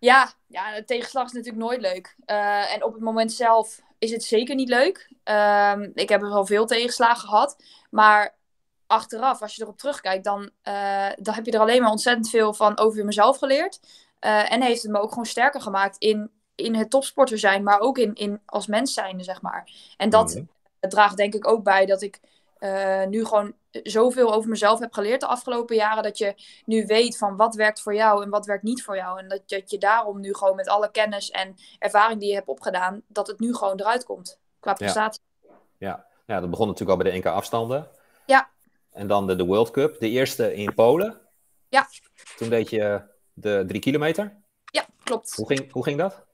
Ja, 0.00 0.32
ja, 0.46 0.74
de 0.74 0.84
tegenslag 0.84 1.26
is 1.26 1.32
natuurlijk 1.32 1.64
nooit 1.64 1.80
leuk. 1.80 2.16
Uh, 2.26 2.74
en 2.74 2.84
op 2.84 2.92
het 2.92 3.02
moment 3.02 3.32
zelf 3.32 3.80
is 3.98 4.10
het 4.10 4.24
zeker 4.24 4.54
niet 4.54 4.68
leuk. 4.68 5.12
Uh, 5.24 5.74
ik 5.94 6.08
heb 6.08 6.22
er 6.22 6.28
wel 6.28 6.46
veel 6.46 6.66
tegenslagen 6.66 7.28
gehad. 7.28 7.62
Maar 7.90 8.38
achteraf, 8.86 9.42
als 9.42 9.56
je 9.56 9.62
erop 9.62 9.78
terugkijkt, 9.78 10.24
dan, 10.24 10.50
uh, 10.68 11.08
dan 11.16 11.34
heb 11.34 11.46
je 11.46 11.52
er 11.52 11.60
alleen 11.60 11.82
maar 11.82 11.90
ontzettend 11.90 12.30
veel 12.30 12.54
van 12.54 12.78
over 12.78 13.04
mezelf 13.04 13.38
geleerd. 13.38 13.80
Uh, 14.20 14.52
en 14.52 14.62
heeft 14.62 14.82
het 14.82 14.90
me 14.90 14.98
ook 14.98 15.08
gewoon 15.08 15.26
sterker 15.26 15.60
gemaakt 15.60 15.96
in, 15.98 16.30
in 16.54 16.74
het 16.74 16.90
topsporter 16.90 17.38
zijn, 17.38 17.62
maar 17.62 17.80
ook 17.80 17.98
in, 17.98 18.14
in 18.14 18.40
als 18.46 18.66
mens 18.66 18.94
zijnde, 18.94 19.24
zeg 19.24 19.42
maar. 19.42 19.70
En 19.96 20.10
dat 20.10 20.34
mm 20.34 20.48
-hmm. 20.80 20.90
draagt 20.90 21.16
denk 21.16 21.34
ik 21.34 21.48
ook 21.48 21.62
bij 21.64 21.86
dat 21.86 22.02
ik 22.02 22.20
uh, 22.60 23.06
nu 23.06 23.24
gewoon 23.24 23.54
zoveel 23.70 24.32
over 24.34 24.50
mezelf 24.50 24.78
heb 24.78 24.92
geleerd 24.92 25.20
de 25.20 25.26
afgelopen 25.26 25.76
jaren. 25.76 26.02
Dat 26.02 26.18
je 26.18 26.34
nu 26.64 26.86
weet 26.86 27.18
van 27.18 27.36
wat 27.36 27.54
werkt 27.54 27.80
voor 27.80 27.94
jou 27.94 28.22
en 28.22 28.30
wat 28.30 28.46
werkt 28.46 28.62
niet 28.62 28.82
voor 28.82 28.96
jou. 28.96 29.18
En 29.18 29.28
dat, 29.28 29.42
dat 29.46 29.70
je 29.70 29.78
daarom 29.78 30.20
nu 30.20 30.34
gewoon 30.34 30.56
met 30.56 30.68
alle 30.68 30.90
kennis 30.90 31.30
en 31.30 31.54
ervaring 31.78 32.20
die 32.20 32.28
je 32.28 32.34
hebt 32.34 32.48
opgedaan, 32.48 33.02
dat 33.06 33.26
het 33.26 33.40
nu 33.40 33.54
gewoon 33.54 33.80
eruit 33.80 34.04
komt 34.04 34.38
qua 34.60 34.72
prestatie. 34.72 35.22
Ja, 35.40 35.54
ja. 35.78 36.06
ja 36.26 36.40
dat 36.40 36.50
begon 36.50 36.66
natuurlijk 36.66 36.98
al 36.98 37.04
bij 37.04 37.12
de 37.12 37.18
NK 37.18 37.26
afstanden. 37.26 37.88
Ja. 38.26 38.50
En 38.92 39.06
dan 39.06 39.26
de, 39.26 39.36
de 39.36 39.44
World 39.44 39.70
Cup, 39.70 40.00
de 40.00 40.08
eerste 40.08 40.54
in 40.54 40.74
Polen. 40.74 41.20
Ja. 41.68 41.88
Toen 42.36 42.48
deed 42.48 42.70
je 42.70 43.02
de 43.32 43.64
drie 43.66 43.80
kilometer. 43.80 44.36
Ja, 44.64 44.86
klopt. 45.04 45.36
Hoe 45.36 45.46
ging, 45.46 45.72
hoe 45.72 45.84
ging 45.84 45.98
dat? 45.98 46.24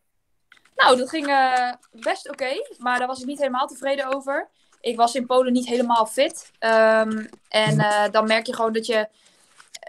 Nou, 0.76 0.96
dat 0.96 1.08
ging 1.08 1.26
uh, 1.26 1.72
best 1.90 2.30
oké, 2.30 2.44
okay, 2.44 2.76
maar 2.78 2.98
daar 2.98 3.06
was 3.06 3.20
ik 3.20 3.26
niet 3.26 3.38
helemaal 3.38 3.66
tevreden 3.66 4.14
over 4.14 4.50
ik 4.86 4.96
was 4.96 5.14
in 5.14 5.26
Polen 5.26 5.52
niet 5.52 5.66
helemaal 5.66 6.06
fit. 6.06 6.50
Um, 6.60 7.28
en 7.48 7.74
uh, 7.78 8.04
dan 8.10 8.26
merk 8.26 8.46
je 8.46 8.54
gewoon 8.54 8.72
dat 8.72 8.86
je 8.86 9.08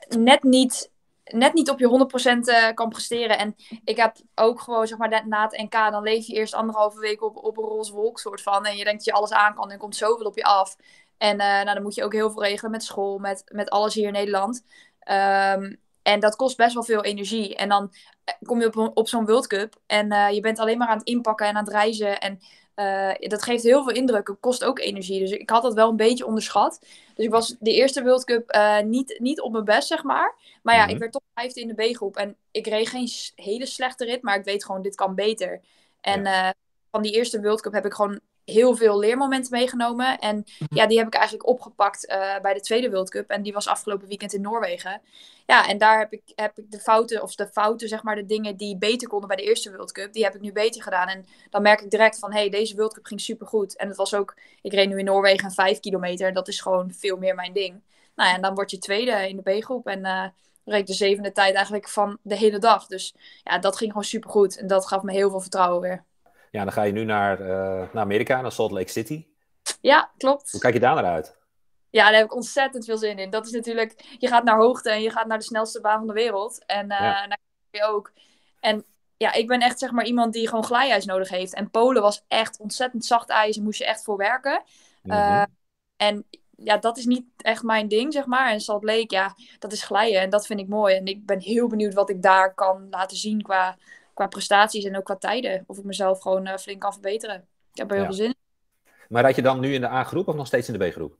net 0.09 0.43
niet, 0.43 0.91
net 1.23 1.53
niet 1.53 1.69
op 1.69 1.79
je 1.79 2.07
100% 2.35 2.37
uh, 2.37 2.73
kan 2.73 2.89
presteren. 2.89 3.37
En 3.37 3.55
ik 3.83 3.97
heb 3.97 4.15
ook 4.35 4.61
gewoon, 4.61 4.87
zeg 4.87 4.97
maar, 4.97 5.27
na 5.27 5.43
het 5.43 5.61
NK, 5.61 5.71
dan 5.71 6.03
leef 6.03 6.27
je 6.27 6.33
eerst 6.33 6.53
anderhalve 6.53 6.99
week 6.99 7.23
op, 7.23 7.35
op 7.35 7.57
een 7.57 7.63
roze 7.63 7.93
wolk 7.93 8.19
soort 8.19 8.41
van. 8.41 8.65
En 8.65 8.77
je 8.77 8.83
denkt 8.83 8.97
dat 8.97 9.05
je 9.05 9.19
alles 9.19 9.31
aan 9.31 9.55
kan 9.55 9.71
en 9.71 9.77
komt 9.77 9.95
zoveel 9.95 10.25
op 10.25 10.35
je 10.35 10.43
af. 10.43 10.75
En 11.17 11.39
uh, 11.39 11.45
nou, 11.47 11.73
dan 11.73 11.81
moet 11.81 11.95
je 11.95 12.03
ook 12.03 12.13
heel 12.13 12.31
veel 12.31 12.43
regelen 12.43 12.71
met 12.71 12.83
school, 12.83 13.17
met, 13.17 13.43
met 13.45 13.69
alles 13.69 13.93
hier 13.93 14.07
in 14.07 14.13
Nederland. 14.13 14.63
Um, 14.99 15.79
en 16.01 16.19
dat 16.19 16.35
kost 16.35 16.57
best 16.57 16.73
wel 16.73 16.83
veel 16.83 17.03
energie. 17.03 17.55
En 17.55 17.69
dan 17.69 17.93
kom 18.45 18.59
je 18.59 18.73
op, 18.73 18.97
op 18.97 19.07
zo'n 19.07 19.25
World 19.25 19.47
Cup 19.47 19.75
en 19.85 20.13
uh, 20.13 20.29
je 20.31 20.41
bent 20.41 20.59
alleen 20.59 20.77
maar 20.77 20.87
aan 20.87 20.97
het 20.97 21.07
inpakken 21.07 21.47
en 21.47 21.55
aan 21.55 21.63
het 21.63 21.73
reizen. 21.73 22.19
En 22.19 22.39
uh, 22.79 23.13
dat 23.29 23.43
geeft 23.43 23.63
heel 23.63 23.83
veel 23.83 23.93
indruk. 23.93 24.27
Het 24.27 24.39
kost 24.39 24.63
ook 24.63 24.79
energie. 24.79 25.19
Dus 25.19 25.31
ik 25.31 25.49
had 25.49 25.61
dat 25.61 25.73
wel 25.73 25.89
een 25.89 25.95
beetje 25.95 26.25
onderschat. 26.25 26.79
Dus 27.15 27.25
ik 27.25 27.31
was 27.31 27.55
de 27.59 27.73
eerste 27.73 28.03
World 28.03 28.23
Cup 28.23 28.55
uh, 28.55 28.79
niet, 28.79 29.19
niet 29.19 29.41
op 29.41 29.51
mijn 29.51 29.63
best, 29.63 29.87
zeg 29.87 30.03
maar. 30.03 30.35
Maar 30.63 30.75
ja, 30.75 30.79
mm 30.81 30.85
-hmm. 30.85 30.93
ik 30.93 30.99
werd 30.99 31.11
toch 31.11 31.21
vijfde 31.33 31.61
in 31.61 31.67
de 31.67 31.89
B-groep. 31.91 32.15
En 32.15 32.35
ik 32.51 32.67
reed 32.67 32.87
geen 32.87 33.09
hele 33.35 33.65
slechte 33.65 34.05
rit, 34.05 34.21
maar 34.21 34.37
ik 34.37 34.43
weet 34.43 34.65
gewoon, 34.65 34.81
dit 34.81 34.95
kan 34.95 35.15
beter. 35.15 35.61
En 36.01 36.23
ja. 36.23 36.47
uh, 36.47 36.53
van 36.91 37.01
die 37.01 37.13
eerste 37.13 37.41
World 37.41 37.61
Cup 37.61 37.73
heb 37.73 37.85
ik 37.85 37.93
gewoon 37.93 38.19
heel 38.51 38.75
veel 38.75 38.99
leermomenten 38.99 39.51
meegenomen. 39.51 40.19
En 40.19 40.43
ja, 40.69 40.87
die 40.87 40.97
heb 40.97 41.07
ik 41.07 41.13
eigenlijk 41.13 41.47
opgepakt 41.47 42.09
uh, 42.09 42.39
bij 42.39 42.53
de 42.53 42.59
tweede 42.59 42.89
World 42.89 43.09
Cup. 43.09 43.29
En 43.29 43.41
die 43.41 43.53
was 43.53 43.67
afgelopen 43.67 44.07
weekend 44.07 44.33
in 44.33 44.41
Noorwegen. 44.41 45.01
Ja, 45.45 45.67
en 45.67 45.77
daar 45.77 45.99
heb 45.99 46.13
ik, 46.13 46.21
heb 46.35 46.57
ik 46.57 46.71
de 46.71 46.79
fouten, 46.79 47.21
of 47.21 47.35
de 47.35 47.47
fouten, 47.47 47.87
zeg 47.87 48.03
maar, 48.03 48.15
de 48.15 48.25
dingen 48.25 48.57
die 48.57 48.77
beter 48.77 49.07
konden 49.07 49.27
bij 49.27 49.37
de 49.37 49.43
eerste 49.43 49.71
World 49.71 49.91
Cup, 49.91 50.13
die 50.13 50.23
heb 50.23 50.35
ik 50.35 50.41
nu 50.41 50.51
beter 50.51 50.83
gedaan. 50.83 51.07
En 51.07 51.25
dan 51.49 51.61
merk 51.61 51.81
ik 51.81 51.89
direct 51.89 52.19
van, 52.19 52.31
hé, 52.31 52.39
hey, 52.39 52.49
deze 52.49 52.75
World 52.75 52.93
Cup 52.93 53.05
ging 53.05 53.21
supergoed. 53.21 53.75
En 53.75 53.87
het 53.87 53.97
was 53.97 54.13
ook, 54.13 54.35
ik 54.61 54.73
reed 54.73 54.89
nu 54.89 54.99
in 54.99 55.05
Noorwegen 55.05 55.45
een 55.45 55.51
5 55.51 55.79
kilometer. 55.79 56.33
Dat 56.33 56.47
is 56.47 56.61
gewoon 56.61 56.93
veel 56.93 57.17
meer 57.17 57.35
mijn 57.35 57.53
ding. 57.53 57.81
Nou 58.15 58.29
ja, 58.29 58.35
en 58.35 58.41
dan 58.41 58.55
word 58.55 58.71
je 58.71 58.77
tweede 58.77 59.29
in 59.29 59.41
de 59.43 59.57
B-groep. 59.57 59.87
En 59.87 59.99
uh, 59.99 60.25
reed 60.65 60.87
de 60.87 60.93
zevende 60.93 61.31
tijd 61.31 61.55
eigenlijk 61.55 61.89
van 61.89 62.17
de 62.21 62.35
hele 62.35 62.59
dag. 62.59 62.87
Dus 62.87 63.15
ja, 63.43 63.59
dat 63.59 63.77
ging 63.77 63.91
gewoon 63.91 64.07
supergoed. 64.07 64.57
En 64.57 64.67
dat 64.67 64.87
gaf 64.87 65.03
me 65.03 65.11
heel 65.11 65.29
veel 65.29 65.41
vertrouwen 65.41 65.81
weer. 65.81 66.03
Ja, 66.51 66.63
dan 66.63 66.73
ga 66.73 66.83
je 66.83 66.91
nu 66.91 67.03
naar, 67.03 67.41
uh, 67.41 67.47
naar 67.91 68.03
Amerika, 68.03 68.41
naar 68.41 68.51
Salt 68.51 68.71
Lake 68.71 68.89
City. 68.89 69.25
Ja, 69.81 70.11
klopt. 70.17 70.51
Hoe 70.51 70.59
kijk 70.59 70.73
je 70.73 70.79
daar 70.79 70.95
naar 70.95 71.05
uit? 71.05 71.37
Ja, 71.89 72.03
daar 72.03 72.15
heb 72.15 72.25
ik 72.25 72.35
ontzettend 72.35 72.85
veel 72.85 72.97
zin 72.97 73.19
in. 73.19 73.29
Dat 73.29 73.45
is 73.45 73.51
natuurlijk, 73.51 74.15
je 74.17 74.27
gaat 74.27 74.43
naar 74.43 74.57
hoogte 74.57 74.89
en 74.89 75.01
je 75.01 75.09
gaat 75.09 75.27
naar 75.27 75.37
de 75.37 75.43
snelste 75.43 75.81
baan 75.81 75.97
van 75.97 76.07
de 76.07 76.13
wereld. 76.13 76.65
En 76.65 76.91
uh, 76.91 76.99
ja. 76.99 77.25
naar 77.25 77.39
je 77.71 77.83
ook. 77.83 78.11
En 78.59 78.85
ja, 79.17 79.33
ik 79.33 79.47
ben 79.47 79.59
echt 79.59 79.79
zeg 79.79 79.91
maar 79.91 80.05
iemand 80.05 80.33
die 80.33 80.47
gewoon 80.47 80.63
glijijs 80.63 81.05
nodig 81.05 81.29
heeft. 81.29 81.53
En 81.53 81.69
Polen 81.69 82.01
was 82.01 82.23
echt 82.27 82.59
ontzettend 82.59 83.05
zacht 83.05 83.29
ijs 83.29 83.57
en 83.57 83.63
moest 83.63 83.79
je 83.79 83.85
echt 83.85 84.03
voor 84.03 84.17
werken. 84.17 84.63
Mm 85.01 85.11
-hmm. 85.11 85.21
uh, 85.21 85.43
en 85.97 86.25
ja, 86.57 86.77
dat 86.77 86.97
is 86.97 87.05
niet 87.05 87.25
echt 87.37 87.63
mijn 87.63 87.87
ding, 87.87 88.13
zeg 88.13 88.25
maar. 88.25 88.51
En 88.51 88.59
Salt 88.59 88.83
Lake, 88.83 89.15
ja, 89.15 89.35
dat 89.59 89.71
is 89.71 89.83
glijden 89.83 90.21
en 90.21 90.29
dat 90.29 90.45
vind 90.45 90.59
ik 90.59 90.67
mooi. 90.67 90.95
En 90.95 91.05
ik 91.05 91.25
ben 91.25 91.39
heel 91.39 91.67
benieuwd 91.67 91.93
wat 91.93 92.09
ik 92.09 92.21
daar 92.21 92.53
kan 92.53 92.87
laten 92.89 93.17
zien 93.17 93.41
qua 93.41 93.77
qua 94.17 94.27
prestaties 94.27 94.83
en 94.83 94.97
ook 94.97 95.03
qua 95.05 95.15
tijden. 95.15 95.63
Of 95.67 95.77
ik 95.77 95.83
mezelf 95.83 96.19
gewoon 96.21 96.47
uh, 96.47 96.55
flink 96.55 96.81
kan 96.81 96.91
verbeteren. 96.91 97.35
Ik 97.71 97.77
heb 97.77 97.87
er 97.89 97.95
heel 97.95 98.03
ja. 98.03 98.09
veel 98.09 98.17
zin 98.17 98.27
in. 98.27 98.35
Maar 99.09 99.21
rijd 99.21 99.35
je 99.35 99.41
dan 99.41 99.59
nu 99.59 99.73
in 99.73 99.81
de 99.81 99.89
A-groep 99.89 100.27
of 100.27 100.35
nog 100.35 100.47
steeds 100.47 100.69
in 100.69 100.79
de 100.79 100.87
B-groep? 100.87 101.15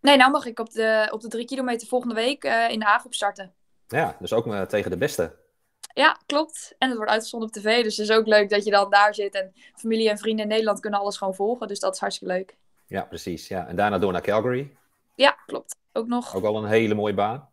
Nee, 0.00 0.16
nou 0.16 0.30
mag 0.30 0.46
ik 0.46 0.58
op 0.58 0.70
de, 0.70 1.08
op 1.10 1.20
de 1.20 1.28
drie 1.28 1.44
kilometer 1.44 1.88
volgende 1.88 2.14
week 2.14 2.44
uh, 2.44 2.70
in 2.70 2.78
de 2.78 2.86
A-groep 2.86 3.14
starten. 3.14 3.52
Ja, 3.88 4.16
dus 4.18 4.32
ook 4.32 4.46
uh, 4.46 4.62
tegen 4.62 4.90
de 4.90 4.96
beste. 4.96 5.36
Ja, 5.94 6.20
klopt. 6.26 6.74
En 6.78 6.88
het 6.88 6.96
wordt 6.96 7.12
uitgezonden 7.12 7.48
op 7.48 7.54
tv. 7.54 7.82
Dus 7.82 7.96
het 7.96 8.08
is 8.08 8.16
ook 8.16 8.26
leuk 8.26 8.50
dat 8.50 8.64
je 8.64 8.70
dan 8.70 8.90
daar 8.90 9.14
zit. 9.14 9.34
En 9.34 9.52
familie 9.74 10.10
en 10.10 10.18
vrienden 10.18 10.44
in 10.44 10.50
Nederland 10.50 10.80
kunnen 10.80 11.00
alles 11.00 11.16
gewoon 11.16 11.34
volgen. 11.34 11.68
Dus 11.68 11.80
dat 11.80 11.94
is 11.94 12.00
hartstikke 12.00 12.34
leuk. 12.34 12.56
Ja, 12.86 13.02
precies. 13.02 13.48
Ja. 13.48 13.66
En 13.66 13.76
daarna 13.76 13.98
door 13.98 14.12
naar 14.12 14.22
Calgary. 14.22 14.76
Ja, 15.14 15.30
klopt. 15.46 15.76
Ook 15.92 16.06
nog. 16.06 16.34
Ook 16.34 16.44
al 16.44 16.56
een 16.56 16.68
hele 16.68 16.94
mooie 16.94 17.14
baan. 17.14 17.48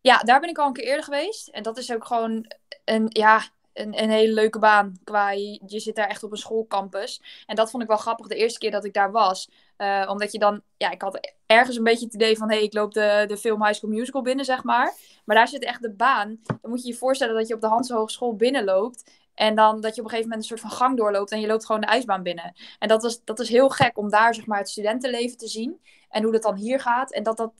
Ja, 0.00 0.18
daar 0.18 0.40
ben 0.40 0.48
ik 0.48 0.58
al 0.58 0.66
een 0.66 0.72
keer 0.72 0.84
eerder 0.84 1.04
geweest. 1.04 1.48
En 1.48 1.62
dat 1.62 1.78
is 1.78 1.92
ook 1.92 2.04
gewoon 2.06 2.52
een, 2.84 3.06
ja, 3.08 3.42
een, 3.80 4.02
een 4.02 4.10
hele 4.10 4.32
leuke 4.32 4.58
baan. 4.58 4.92
Qua, 5.04 5.30
je, 5.30 5.60
je, 5.66 5.80
zit 5.80 5.96
daar 5.96 6.08
echt 6.08 6.22
op 6.22 6.30
een 6.30 6.36
schoolcampus. 6.36 7.22
En 7.46 7.56
dat 7.56 7.70
vond 7.70 7.82
ik 7.82 7.88
wel 7.88 7.98
grappig 7.98 8.26
de 8.26 8.34
eerste 8.34 8.58
keer 8.58 8.70
dat 8.70 8.84
ik 8.84 8.92
daar 8.92 9.10
was. 9.12 9.50
Uh, 9.78 10.06
omdat 10.10 10.32
je 10.32 10.38
dan, 10.38 10.62
ja, 10.76 10.90
ik 10.90 11.02
had 11.02 11.32
ergens 11.46 11.76
een 11.76 11.84
beetje 11.84 12.04
het 12.04 12.14
idee 12.14 12.36
van, 12.36 12.48
hé, 12.48 12.54
hey, 12.54 12.64
ik 12.64 12.74
loop 12.74 12.92
de, 12.94 13.24
de 13.26 13.36
film 13.36 13.64
High 13.64 13.74
School 13.76 13.90
Musical 13.90 14.22
binnen, 14.22 14.44
zeg 14.44 14.64
maar. 14.64 14.94
Maar 15.24 15.36
daar 15.36 15.48
zit 15.48 15.64
echt 15.64 15.82
de 15.82 15.90
baan. 15.90 16.38
Dan 16.42 16.70
moet 16.70 16.82
je 16.82 16.88
je 16.88 16.94
voorstellen 16.96 17.34
dat 17.34 17.48
je 17.48 17.54
op 17.54 17.60
de 17.60 17.66
Hanse 17.66 17.94
Hogeschool 17.94 18.36
binnenloopt. 18.36 19.10
En 19.34 19.54
dan 19.54 19.80
dat 19.80 19.94
je 19.94 20.00
op 20.00 20.06
een 20.06 20.10
gegeven 20.10 20.30
moment 20.30 20.50
een 20.50 20.56
soort 20.58 20.70
van 20.70 20.78
gang 20.78 20.96
doorloopt 20.96 21.30
en 21.30 21.40
je 21.40 21.46
loopt 21.46 21.66
gewoon 21.66 21.80
de 21.80 21.86
ijsbaan 21.86 22.22
binnen. 22.22 22.54
En 22.78 22.88
dat 22.88 23.04
is, 23.04 23.24
dat 23.24 23.38
is 23.40 23.48
heel 23.48 23.68
gek 23.68 23.98
om 23.98 24.10
daar 24.10 24.34
zeg 24.34 24.46
maar 24.46 24.58
het 24.58 24.68
studentenleven 24.68 25.38
te 25.38 25.48
zien. 25.48 25.80
En 26.08 26.22
hoe 26.22 26.32
dat 26.32 26.42
dan 26.42 26.56
hier 26.56 26.80
gaat. 26.80 27.12
En 27.12 27.22
dat 27.22 27.36
dat, 27.36 27.52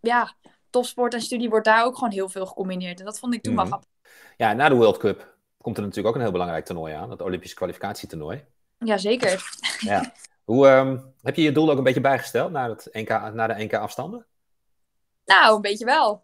ja, 0.00 0.34
topsport 0.70 1.14
en 1.14 1.20
studie 1.20 1.48
wordt 1.48 1.64
daar 1.66 1.84
ook 1.84 1.94
gewoon 1.94 2.12
heel 2.12 2.28
veel 2.28 2.46
gecombineerd. 2.46 2.98
En 2.98 3.04
dat 3.04 3.18
vond 3.18 3.34
ik 3.34 3.42
toen 3.42 3.54
wel 3.54 3.64
Mhm. 3.64 3.72
grappig. 3.72 3.90
Ja, 4.36 4.52
na 4.52 4.68
de 4.68 4.74
World 4.74 4.96
Cup 4.96 5.31
komt 5.62 5.76
er 5.76 5.82
natuurlijk 5.82 6.08
ook 6.08 6.14
een 6.14 6.20
heel 6.20 6.32
belangrijk 6.32 6.64
toernooi 6.64 6.94
aan. 6.94 7.10
Het 7.10 7.20
Olympische 7.20 7.56
kwalificatietoernooi. 7.56 8.44
Jazeker. 8.78 9.42
Ja. 9.78 10.12
Hoe, 10.44 10.68
ehm, 10.68 10.98
heb 11.22 11.36
je 11.36 11.42
je 11.42 11.52
doel 11.52 11.70
ook 11.70 11.78
een 11.78 11.84
beetje 11.84 12.00
bijgesteld 12.00 12.50
naar, 12.50 12.68
het 12.68 12.88
NK, 12.92 13.08
naar 13.08 13.48
de 13.48 13.64
NK-afstanden? 13.64 14.26
Nou, 15.24 15.54
een 15.54 15.60
beetje 15.60 15.84
wel. 15.84 16.22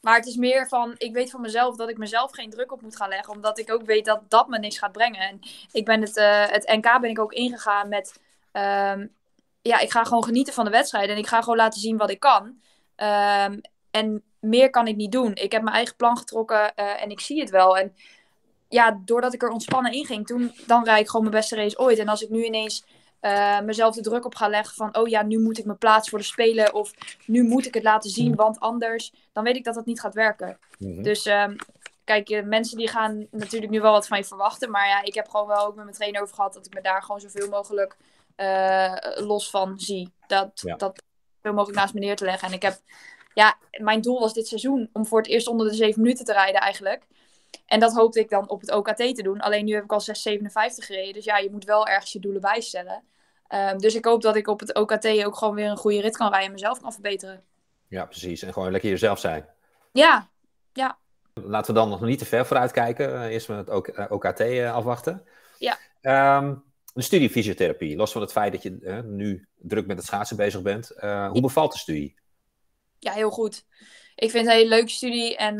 Maar 0.00 0.16
het 0.16 0.26
is 0.26 0.36
meer 0.36 0.68
van, 0.68 0.94
ik 0.96 1.12
weet 1.12 1.30
van 1.30 1.40
mezelf 1.40 1.76
dat 1.76 1.88
ik 1.88 1.98
mezelf 1.98 2.32
geen 2.32 2.50
druk 2.50 2.72
op 2.72 2.82
moet 2.82 2.96
gaan 2.96 3.08
leggen. 3.08 3.34
Omdat 3.34 3.58
ik 3.58 3.72
ook 3.72 3.82
weet 3.82 4.04
dat 4.04 4.20
dat 4.28 4.48
me 4.48 4.58
niks 4.58 4.78
gaat 4.78 4.92
brengen. 4.92 5.20
En 5.20 5.40
ik 5.72 5.84
ben 5.84 6.00
het, 6.00 6.16
eh, 6.16 6.48
het 6.48 6.68
NK 6.68 7.00
ben 7.00 7.10
ik 7.10 7.18
ook 7.18 7.32
ingegaan 7.32 7.88
met, 7.88 8.20
ehm, 8.52 9.06
ja, 9.62 9.78
ik 9.78 9.90
ga 9.90 10.04
gewoon 10.04 10.24
genieten 10.24 10.54
van 10.54 10.64
de 10.64 10.70
wedstrijd. 10.70 11.08
En 11.08 11.16
ik 11.16 11.26
ga 11.26 11.40
gewoon 11.40 11.56
laten 11.56 11.80
zien 11.80 11.96
wat 11.96 12.10
ik 12.10 12.20
kan. 12.20 12.60
Ehm, 12.96 13.58
en 13.90 14.22
meer 14.38 14.70
kan 14.70 14.86
ik 14.86 14.96
niet 14.96 15.12
doen. 15.12 15.34
Ik 15.34 15.52
heb 15.52 15.62
mijn 15.62 15.76
eigen 15.76 15.96
plan 15.96 16.16
getrokken 16.16 16.74
eh, 16.74 17.02
en 17.02 17.10
ik 17.10 17.20
zie 17.20 17.40
het 17.40 17.50
wel. 17.50 17.78
En 17.78 17.94
ja, 18.70 19.00
doordat 19.04 19.34
ik 19.34 19.42
er 19.42 19.48
ontspannen 19.48 19.92
in 19.92 20.06
ging, 20.06 20.26
toen, 20.26 20.52
dan 20.66 20.84
rijd 20.84 21.00
ik 21.00 21.06
gewoon 21.06 21.26
mijn 21.26 21.36
beste 21.36 21.56
race 21.56 21.78
ooit. 21.78 21.98
En 21.98 22.08
als 22.08 22.22
ik 22.22 22.28
nu 22.28 22.44
ineens 22.44 22.84
eh, 23.20 23.60
mezelf 23.60 23.94
de 23.94 24.00
druk 24.00 24.24
op 24.24 24.34
ga 24.34 24.48
leggen 24.48 24.74
van, 24.74 24.96
oh 24.96 25.08
ja, 25.08 25.22
nu 25.22 25.38
moet 25.38 25.58
ik 25.58 25.64
me 25.64 25.74
plaatsen 25.74 26.10
voor 26.10 26.18
de 26.18 26.24
Spelen. 26.24 26.74
Of 26.74 26.92
nu 27.26 27.42
moet 27.42 27.66
ik 27.66 27.74
het 27.74 27.82
laten 27.82 28.10
zien, 28.10 28.34
want 28.34 28.60
anders, 28.60 29.12
dan 29.32 29.44
weet 29.44 29.56
ik 29.56 29.64
dat 29.64 29.74
dat 29.74 29.86
niet 29.86 30.00
gaat 30.00 30.14
werken. 30.14 30.58
Mhm. 30.78 31.02
Dus 31.02 31.26
ehm, 31.26 31.56
kijk, 32.04 32.28
eh, 32.30 32.42
mensen 32.42 32.76
die 32.76 32.88
gaan 32.88 33.26
natuurlijk 33.30 33.72
nu 33.72 33.80
wel 33.80 33.92
wat 33.92 34.06
van 34.06 34.18
je 34.18 34.24
verwachten. 34.24 34.70
Maar 34.70 34.86
ja, 34.86 35.02
ik 35.02 35.14
heb 35.14 35.28
gewoon 35.28 35.46
wel 35.46 35.66
ook 35.66 35.74
met 35.74 35.84
mijn 35.84 35.96
trainer 35.96 36.22
over 36.22 36.34
gehad 36.34 36.52
dat 36.52 36.66
ik 36.66 36.74
me 36.74 36.80
daar 36.80 37.02
gewoon 37.02 37.20
zoveel 37.20 37.48
mogelijk 37.48 37.96
eh, 38.36 38.92
los 39.14 39.50
van 39.50 39.78
zie. 39.78 40.12
Dat, 40.26 40.60
Ja. 40.64 40.76
dat 40.76 41.02
zoveel 41.34 41.52
mogelijk 41.52 41.78
naast 41.78 41.94
me 41.94 42.00
neer 42.00 42.16
te 42.16 42.24
leggen. 42.24 42.48
En 42.48 42.54
ik 42.54 42.62
heb, 42.62 42.78
ja, 43.34 43.58
mijn 43.70 44.00
doel 44.00 44.20
was 44.20 44.34
dit 44.34 44.46
seizoen 44.48 44.90
om 44.92 45.06
voor 45.06 45.18
het 45.18 45.28
eerst 45.28 45.48
onder 45.48 45.68
de 45.68 45.74
7 45.74 46.02
minuten 46.02 46.24
te 46.24 46.32
rijden 46.32 46.60
eigenlijk. 46.60 47.06
En 47.66 47.80
dat 47.80 47.92
hoopte 47.94 48.20
ik 48.20 48.30
dan 48.30 48.48
op 48.48 48.60
het 48.60 48.72
OKT 48.72 48.96
te 48.96 49.22
doen. 49.22 49.40
Alleen 49.40 49.64
nu 49.64 49.74
heb 49.74 49.84
ik 49.84 49.92
al 49.92 50.00
6,57 50.00 50.04
gereden. 50.74 51.12
Dus 51.12 51.24
ja, 51.24 51.38
je 51.38 51.50
moet 51.50 51.64
wel 51.64 51.86
ergens 51.86 52.12
je 52.12 52.18
doelen 52.20 52.40
bijstellen. 52.40 53.02
Ehm, 53.46 53.78
dus 53.78 53.94
ik 53.94 54.04
hoop 54.04 54.22
dat 54.22 54.36
ik 54.36 54.48
op 54.48 54.60
het 54.60 54.74
OKT 54.74 55.24
ook 55.24 55.36
gewoon 55.36 55.54
weer 55.54 55.70
een 55.70 55.76
goede 55.76 56.00
rit 56.00 56.16
kan 56.16 56.28
rijden 56.28 56.46
en 56.46 56.52
mezelf 56.52 56.80
kan 56.80 56.92
verbeteren. 56.92 57.44
Ja, 57.88 58.04
precies. 58.04 58.42
En 58.42 58.52
gewoon 58.52 58.70
lekker 58.70 58.90
jezelf 58.90 59.18
zijn. 59.18 59.46
Ja, 59.92 60.28
Laten 61.34 61.74
we 61.74 61.80
dan 61.80 61.88
nog 61.88 62.00
niet 62.00 62.18
te 62.18 62.24
ver 62.24 62.46
vooruit 62.46 62.70
kijken. 62.70 63.14
Eh, 63.22 63.32
Eerst 63.32 63.48
met 63.48 63.58
het 63.58 63.68
OK- 63.70 63.88
eh, 63.88 64.06
OKT 64.08 64.40
eh, 64.40 64.74
afwachten. 64.74 65.24
Ja. 65.58 65.78
Ehm, 66.00 66.54
de 66.94 67.02
studie 67.02 67.30
fysiotherapie. 67.30 67.96
Los 67.96 68.12
van 68.12 68.20
het 68.20 68.32
feit 68.32 68.52
dat 68.52 68.62
je 68.62 69.02
nu 69.04 69.48
druk 69.56 69.86
met 69.86 69.96
het 69.96 70.06
schaatsen 70.06 70.36
bezig 70.36 70.62
bent. 70.62 70.88
hoe 71.30 71.40
bevalt 71.40 71.72
de 71.72 71.78
studie? 71.78 72.18
ja, 72.98 73.12
heel 73.12 73.30
goed. 73.30 73.64
Ik 74.14 74.30
vind 74.30 74.44
het 74.44 74.54
een 74.54 74.58
hele 74.58 74.68
leuke 74.68 74.90
studie. 74.90 75.36
En 75.36 75.56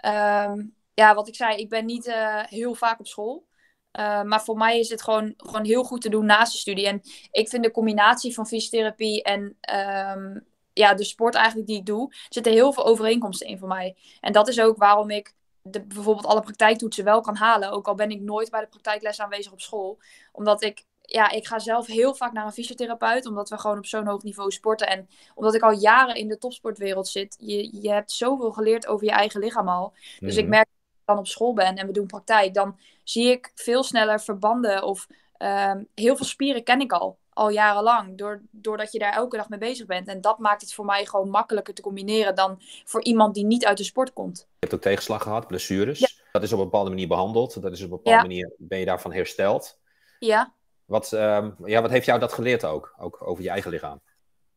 ehm, 0.00 0.66
ja, 0.94 1.14
wat 1.14 1.28
ik 1.28 1.34
zei, 1.34 1.56
ik 1.56 1.68
ben 1.68 1.84
niet 1.84 2.06
eh, 2.06 2.42
heel 2.44 2.74
vaak 2.74 3.00
op 3.00 3.06
school. 3.06 3.48
Eh, 3.90 4.22
maar 4.22 4.42
voor 4.42 4.56
mij 4.56 4.78
is 4.78 4.88
het 4.88 5.02
gewoon, 5.02 5.34
gewoon 5.36 5.64
heel 5.64 5.84
goed 5.84 6.00
te 6.00 6.08
doen 6.08 6.26
naast 6.26 6.52
de 6.52 6.58
studie. 6.58 6.86
En 6.86 7.00
ik 7.30 7.48
vind 7.48 7.64
de 7.64 7.70
combinatie 7.70 8.34
van 8.34 8.46
fysiotherapie 8.46 9.22
en 9.22 9.56
ehm, 9.60 10.38
ja, 10.72 10.94
de 10.94 11.04
sport 11.04 11.34
eigenlijk 11.34 11.66
die 11.66 11.78
ik 11.78 11.86
doe, 11.86 12.14
zitten 12.28 12.52
heel 12.52 12.72
veel 12.72 12.84
overeenkomsten 12.84 13.46
in 13.46 13.58
voor 13.58 13.68
mij. 13.68 13.96
En 14.20 14.32
dat 14.32 14.48
is 14.48 14.60
ook 14.60 14.76
waarom 14.76 15.10
ik 15.10 15.34
de, 15.62 15.82
bijvoorbeeld 15.82 16.26
alle 16.26 16.40
praktijktoetsen 16.40 17.04
wel 17.04 17.20
kan 17.20 17.36
halen. 17.36 17.70
Ook 17.70 17.88
al 17.88 17.94
ben 17.94 18.10
ik 18.10 18.20
nooit 18.20 18.50
bij 18.50 18.60
de 18.60 18.66
praktijkles 18.66 19.20
aanwezig 19.20 19.52
op 19.52 19.60
school. 19.60 19.98
Omdat 20.32 20.62
ik, 20.62 20.84
ja, 21.12 21.30
ik 21.30 21.46
ga 21.46 21.58
zelf 21.58 21.86
heel 21.86 22.14
vaak 22.14 22.32
naar 22.32 22.44
een 22.46 22.52
fysiotherapeut. 22.52 23.26
Omdat 23.26 23.48
we 23.48 23.58
gewoon 23.58 23.78
op 23.78 23.86
zo'n 23.86 24.06
hoog 24.06 24.22
niveau 24.22 24.50
sporten. 24.50 24.86
En 24.86 25.08
omdat 25.34 25.54
ik 25.54 25.62
al 25.62 25.72
jaren 25.72 26.14
in 26.14 26.28
de 26.28 26.38
topsportwereld 26.38 27.08
zit. 27.08 27.36
Je, 27.40 27.80
je 27.82 27.90
hebt 27.92 28.12
zoveel 28.12 28.50
geleerd 28.52 28.86
over 28.86 29.04
je 29.06 29.12
eigen 29.12 29.40
lichaam 29.40 29.68
al. 29.68 29.92
Dus 30.20 30.36
ik 30.36 30.42
Mhm. 30.42 30.50
merk 30.50 30.66
dat 30.66 30.98
ik 31.00 31.06
dan 31.06 31.18
op 31.18 31.26
school 31.26 31.54
ben 31.54 31.76
en 31.76 31.86
we 31.86 31.92
doen 31.92 32.06
praktijk. 32.06 32.54
Dan 32.54 32.78
zie 33.04 33.30
ik 33.30 33.50
veel 33.54 33.82
sneller 33.82 34.20
verbanden. 34.20 34.82
Of 34.82 35.06
ehm, 35.36 35.82
heel 35.94 36.16
veel 36.16 36.26
spieren 36.26 36.62
ken 36.64 36.80
ik 36.80 36.92
al. 36.92 37.18
Al 37.32 37.48
jarenlang. 37.50 38.18
Door, 38.18 38.42
doordat 38.50 38.92
je 38.92 38.98
daar 38.98 39.12
elke 39.12 39.36
dag 39.36 39.48
mee 39.48 39.58
bezig 39.58 39.86
bent. 39.86 40.08
En 40.08 40.20
dat 40.20 40.38
maakt 40.38 40.60
het 40.60 40.74
voor 40.74 40.84
mij 40.84 41.06
gewoon 41.06 41.28
makkelijker 41.30 41.74
te 41.74 41.82
combineren. 41.82 42.34
Dan 42.34 42.56
voor 42.84 43.02
iemand 43.04 43.34
die 43.34 43.44
niet 43.44 43.66
uit 43.66 43.76
de 43.76 43.84
sport 43.84 44.12
komt. 44.12 44.38
Je 44.38 44.56
hebt 44.58 44.74
ook 44.74 44.80
tegenslag 44.80 45.22
gehad, 45.22 45.46
blessures. 45.46 45.98
Ja. 45.98 46.08
Dat 46.32 46.42
is 46.42 46.52
op 46.52 46.58
een 46.58 46.64
bepaalde 46.64 46.90
manier 46.90 47.08
behandeld. 47.08 47.62
Dat 47.62 47.72
is 47.72 47.78
op 47.82 47.90
een 47.90 47.96
bepaalde 47.96 48.18
Ja. 48.18 48.22
manier 48.22 48.52
ben 48.58 48.78
je 48.78 48.84
daarvan 48.84 49.12
hersteld. 49.12 49.78
Ja. 50.18 50.52
Wat, 50.90 51.12
ehm, 51.12 51.50
ja, 51.64 51.80
wat 51.82 51.90
heeft 51.90 52.06
jou 52.06 52.20
dat 52.20 52.32
geleerd 52.32 52.64
ook? 52.64 52.94
Ook 52.98 53.26
over 53.26 53.42
je 53.42 53.50
eigen 53.50 53.70
lichaam. 53.70 54.00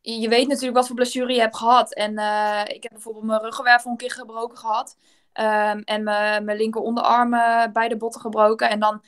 je 0.01 0.29
weet 0.29 0.47
natuurlijk 0.47 0.75
wat 0.75 0.87
voor 0.87 0.95
blessure 0.95 1.33
je 1.33 1.39
hebt 1.39 1.57
gehad. 1.57 1.93
En 1.93 2.17
eh, 2.17 2.61
ik 2.65 2.83
heb 2.83 2.91
bijvoorbeeld 2.91 3.25
mijn 3.25 3.41
ruggenwervel 3.41 3.91
een 3.91 3.97
keer 3.97 4.11
gebroken 4.11 4.57
gehad. 4.57 4.97
Ehm, 5.33 5.79
en 5.79 6.03
mijn, 6.03 6.45
mijn 6.45 6.57
linker 6.57 6.81
onderarm 6.81 7.33
eh, 7.33 7.63
beide 7.73 7.97
botten 7.97 8.21
gebroken. 8.21 8.69
En 8.69 8.79
dan, 8.79 9.01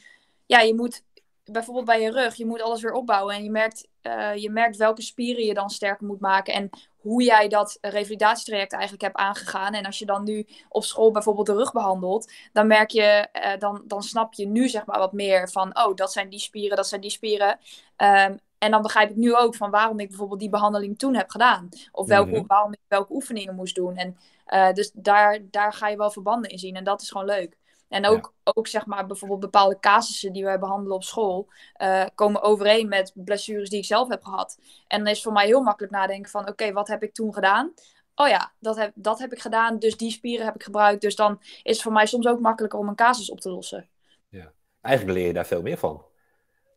ja, 0.45 0.59
je 0.59 0.75
moet 0.75 1.03
bijvoorbeeld 1.43 1.85
bij 1.85 2.01
je 2.01 2.11
rug, 2.11 2.35
je 2.35 2.45
moet 2.45 2.61
alles 2.61 2.81
weer 2.81 2.93
opbouwen. 2.93 3.35
En 3.35 3.43
je 3.43 3.51
merkt, 3.51 3.87
eh, 4.01 4.35
je 4.35 4.49
merkt 4.49 4.77
welke 4.77 5.01
spieren 5.01 5.45
je 5.45 5.53
dan 5.53 5.69
sterker 5.69 6.05
moet 6.07 6.19
maken. 6.19 6.53
En 6.53 6.69
hoe 7.05 7.23
jij 7.23 7.47
dat 7.47 7.77
revalidatietraject 7.81 8.71
eigenlijk 8.73 9.03
hebt 9.03 9.15
aangegaan. 9.15 9.73
En 9.73 9.85
als 9.85 9.99
je 9.99 10.05
dan 10.05 10.23
nu 10.23 10.47
op 10.69 10.83
school 10.83 11.11
bijvoorbeeld 11.11 11.47
de 11.47 11.53
rug 11.53 11.71
behandelt, 11.71 12.31
dan 12.53 12.67
merk 12.67 12.89
je, 12.91 13.01
eh, 13.31 13.59
dan, 13.59 13.81
dan 13.87 14.03
snap 14.03 14.33
je 14.33 14.47
nu 14.47 14.69
zeg 14.69 14.85
maar 14.85 14.99
wat 14.99 15.13
meer 15.13 15.49
van, 15.49 15.77
oh, 15.77 15.95
dat 15.95 16.11
zijn 16.11 16.29
die 16.29 16.39
spieren, 16.39 16.77
dat 16.77 16.87
zijn 16.87 17.01
die 17.01 17.09
spieren. 17.09 17.59
Ehm, 17.95 18.37
en 18.57 18.71
dan 18.71 18.81
begrijp 18.81 19.09
ik 19.09 19.15
nu 19.15 19.35
ook 19.35 19.55
van 19.55 19.69
waarom 19.71 19.99
ik 19.99 20.07
bijvoorbeeld 20.09 20.39
die 20.39 20.49
behandeling 20.49 20.97
toen 20.99 21.15
heb 21.15 21.29
gedaan. 21.29 21.69
Of 21.91 22.07
welke, 22.07 22.29
Mhm. 22.31 22.43
waarom 22.47 22.73
ik 22.73 22.79
welke 22.87 23.13
oefeningen 23.13 23.55
moest 23.55 23.75
doen. 23.75 23.95
En 23.95 24.17
eh, 24.45 24.71
dus 24.73 24.91
daar, 24.93 25.39
daar 25.51 25.73
ga 25.73 25.87
je 25.87 25.97
wel 25.97 26.11
verbanden 26.11 26.49
in 26.51 26.59
zien. 26.59 26.75
En 26.75 26.83
dat 26.83 27.01
is 27.01 27.09
gewoon 27.11 27.25
leuk. 27.27 27.57
En 27.87 28.05
ook, 28.05 28.33
ook 28.43 28.67
zeg 28.67 28.85
maar 28.85 29.05
bijvoorbeeld 29.05 29.39
bepaalde 29.39 29.79
casussen 29.79 30.33
die 30.33 30.43
wij 30.43 30.59
behandelen 30.59 30.95
op 30.95 31.03
school, 31.03 31.47
eh, 31.73 32.05
komen 32.15 32.41
overeen 32.41 32.87
met 32.87 33.11
blessures 33.15 33.69
die 33.69 33.79
ik 33.79 33.85
zelf 33.85 34.07
heb 34.07 34.23
gehad. 34.23 34.57
En 34.87 34.97
dan 34.97 35.07
is 35.07 35.13
het 35.13 35.23
voor 35.23 35.33
mij 35.33 35.45
heel 35.45 35.61
makkelijk 35.61 35.93
nadenken 35.93 36.31
van, 36.31 36.49
oké, 36.49 36.71
wat 36.71 36.87
heb 36.87 37.03
ik 37.03 37.13
toen 37.13 37.33
gedaan? 37.33 37.73
Oh 38.15 38.27
ja, 38.27 38.53
dat 38.59 38.75
heb, 38.75 38.91
dat 38.95 39.19
heb 39.19 39.31
ik 39.31 39.39
gedaan, 39.39 39.79
dus 39.79 39.97
die 39.97 40.11
spieren 40.11 40.45
heb 40.45 40.55
ik 40.55 40.63
gebruikt. 40.63 41.01
Dus 41.01 41.15
dan 41.15 41.37
is 41.41 41.73
het 41.73 41.81
voor 41.81 41.91
mij 41.91 42.05
soms 42.05 42.27
ook 42.27 42.39
makkelijker 42.39 42.79
om 42.79 42.87
een 42.87 42.95
casus 42.95 43.29
op 43.29 43.39
te 43.39 43.49
lossen. 43.49 43.89
Eigenlijk 44.85 45.17
leer 45.17 45.27
je 45.27 45.33
daar 45.33 45.45
veel 45.45 45.61
meer 45.61 45.77
van. 45.77 46.05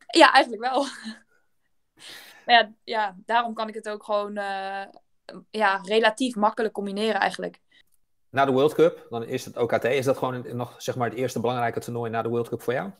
Ja, 0.06 0.32
eigenlijk 0.32 0.62
wel. 0.62 0.86
maar 2.46 2.54
ja, 2.54 2.72
ja, 2.84 3.16
daarom 3.24 3.54
kan 3.54 3.68
ik 3.68 3.74
het 3.74 3.88
ook 3.88 4.04
gewoon 4.04 4.36
eh, 4.36 4.86
ja, 5.50 5.80
relatief 5.82 6.34
makkelijk 6.34 6.74
combineren 6.74 7.20
eigenlijk. 7.20 7.60
Na 8.30 8.44
de 8.44 8.52
World 8.52 8.74
Cup, 8.74 9.06
dan 9.10 9.24
is 9.24 9.44
het 9.44 9.56
OKT. 9.56 9.84
Is 9.84 10.04
dat 10.04 10.18
gewoon 10.18 10.56
nog 10.56 10.74
zeg 10.78 10.96
maar, 10.96 11.08
het 11.08 11.18
eerste 11.18 11.40
belangrijke 11.40 11.80
toernooi 11.80 12.10
na 12.10 12.22
de 12.22 12.28
World 12.28 12.48
Cup 12.48 12.62
voor 12.62 12.72
jou? 12.72 12.90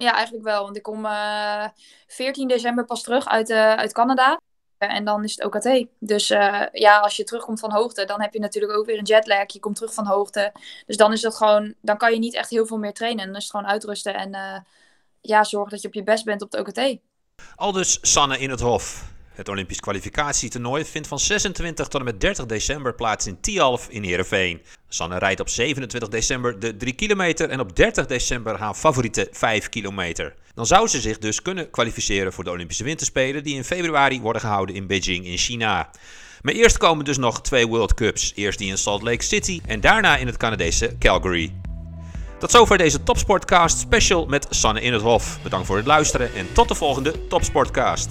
Ja, 0.00 0.12
eigenlijk 0.12 0.44
wel. 0.44 0.62
Want 0.62 0.76
ik 0.76 0.82
kom 0.82 1.06
eh 1.06 1.68
14 2.06 2.48
december 2.48 2.84
pas 2.84 3.02
terug 3.02 3.28
uit, 3.28 3.50
eh, 3.50 3.74
uit 3.74 3.92
Canada. 3.92 4.40
En 4.78 5.04
dan 5.04 5.24
is 5.24 5.36
het 5.36 5.44
OKT. 5.44 5.86
Dus 5.98 6.30
eh, 6.30 6.62
ja, 6.72 6.98
als 6.98 7.16
je 7.16 7.24
terugkomt 7.24 7.60
van 7.60 7.72
hoogte, 7.72 8.04
dan 8.04 8.20
heb 8.20 8.32
je 8.32 8.40
natuurlijk 8.40 8.72
ook 8.72 8.86
weer 8.86 8.98
een 8.98 9.04
jetlag. 9.04 9.52
Je 9.52 9.58
komt 9.60 9.76
terug 9.76 9.94
van 9.94 10.06
hoogte. 10.06 10.52
Dus 10.86 10.96
dan 10.96 11.12
is 11.12 11.20
dat 11.20 11.36
gewoon, 11.36 11.74
dan 11.80 11.96
kan 11.96 12.12
je 12.12 12.18
niet 12.18 12.34
echt 12.34 12.50
heel 12.50 12.66
veel 12.66 12.78
meer 12.78 12.92
trainen. 12.92 13.26
Dan 13.26 13.36
is 13.36 13.42
het 13.42 13.50
gewoon 13.50 13.66
uitrusten 13.66 14.14
en 14.14 14.34
eh, 14.34 14.60
ja, 15.20 15.44
zorgen 15.44 15.70
dat 15.70 15.80
je 15.82 15.88
op 15.88 15.94
je 15.94 16.02
best 16.02 16.24
bent 16.24 16.42
op 16.42 16.50
de 16.50 16.58
OKT. 16.58 16.98
Aldus 17.56 17.98
Sanne 18.02 18.38
in 18.38 18.50
het 18.50 18.60
Hof. 18.60 19.12
Het 19.40 19.48
Olympisch 19.48 19.80
kwalificatietoernooi 19.80 20.84
vindt 20.84 21.08
van 21.08 21.18
26 21.18 21.88
tot 21.88 22.00
en 22.00 22.06
met 22.06 22.20
30 22.20 22.46
december 22.46 22.94
plaats 22.94 23.26
in 23.26 23.40
Tialf 23.40 23.88
in 23.88 24.02
Heerenveen. 24.02 24.60
Sanne 24.88 25.18
rijdt 25.18 25.40
op 25.40 25.48
27 25.48 26.08
december 26.08 26.58
de 26.58 26.76
3 26.76 26.92
kilometer 26.92 27.50
en 27.50 27.60
op 27.60 27.76
30 27.76 28.06
december 28.06 28.58
haar 28.58 28.74
favoriete 28.74 29.28
5 29.32 29.68
kilometer. 29.68 30.34
Dan 30.54 30.66
zou 30.66 30.88
ze 30.88 31.00
zich 31.00 31.18
dus 31.18 31.42
kunnen 31.42 31.70
kwalificeren 31.70 32.32
voor 32.32 32.44
de 32.44 32.50
Olympische 32.50 32.84
Winterspelen 32.84 33.42
die 33.42 33.54
in 33.54 33.64
februari 33.64 34.20
worden 34.20 34.42
gehouden 34.42 34.74
in 34.74 34.86
Beijing 34.86 35.26
in 35.26 35.38
China. 35.38 35.90
Maar 36.42 36.54
eerst 36.54 36.78
komen 36.78 37.04
dus 37.04 37.18
nog 37.18 37.42
twee 37.42 37.66
World 37.66 37.94
Cups. 37.94 38.32
Eerst 38.34 38.58
die 38.58 38.68
in 38.68 38.78
Salt 38.78 39.02
Lake 39.02 39.24
City 39.24 39.60
en 39.66 39.80
daarna 39.80 40.16
in 40.16 40.26
het 40.26 40.36
Canadese 40.36 40.96
Calgary. 40.98 41.52
Tot 42.38 42.50
zover 42.50 42.78
deze 42.78 43.02
Topsportcast 43.02 43.78
special 43.78 44.26
met 44.26 44.46
Sanne 44.50 44.80
in 44.80 44.92
het 44.92 45.02
Hof. 45.02 45.38
Bedankt 45.42 45.66
voor 45.66 45.76
het 45.76 45.86
luisteren 45.86 46.34
en 46.34 46.52
tot 46.52 46.68
de 46.68 46.74
volgende 46.74 47.26
Topsportcast. 47.26 48.08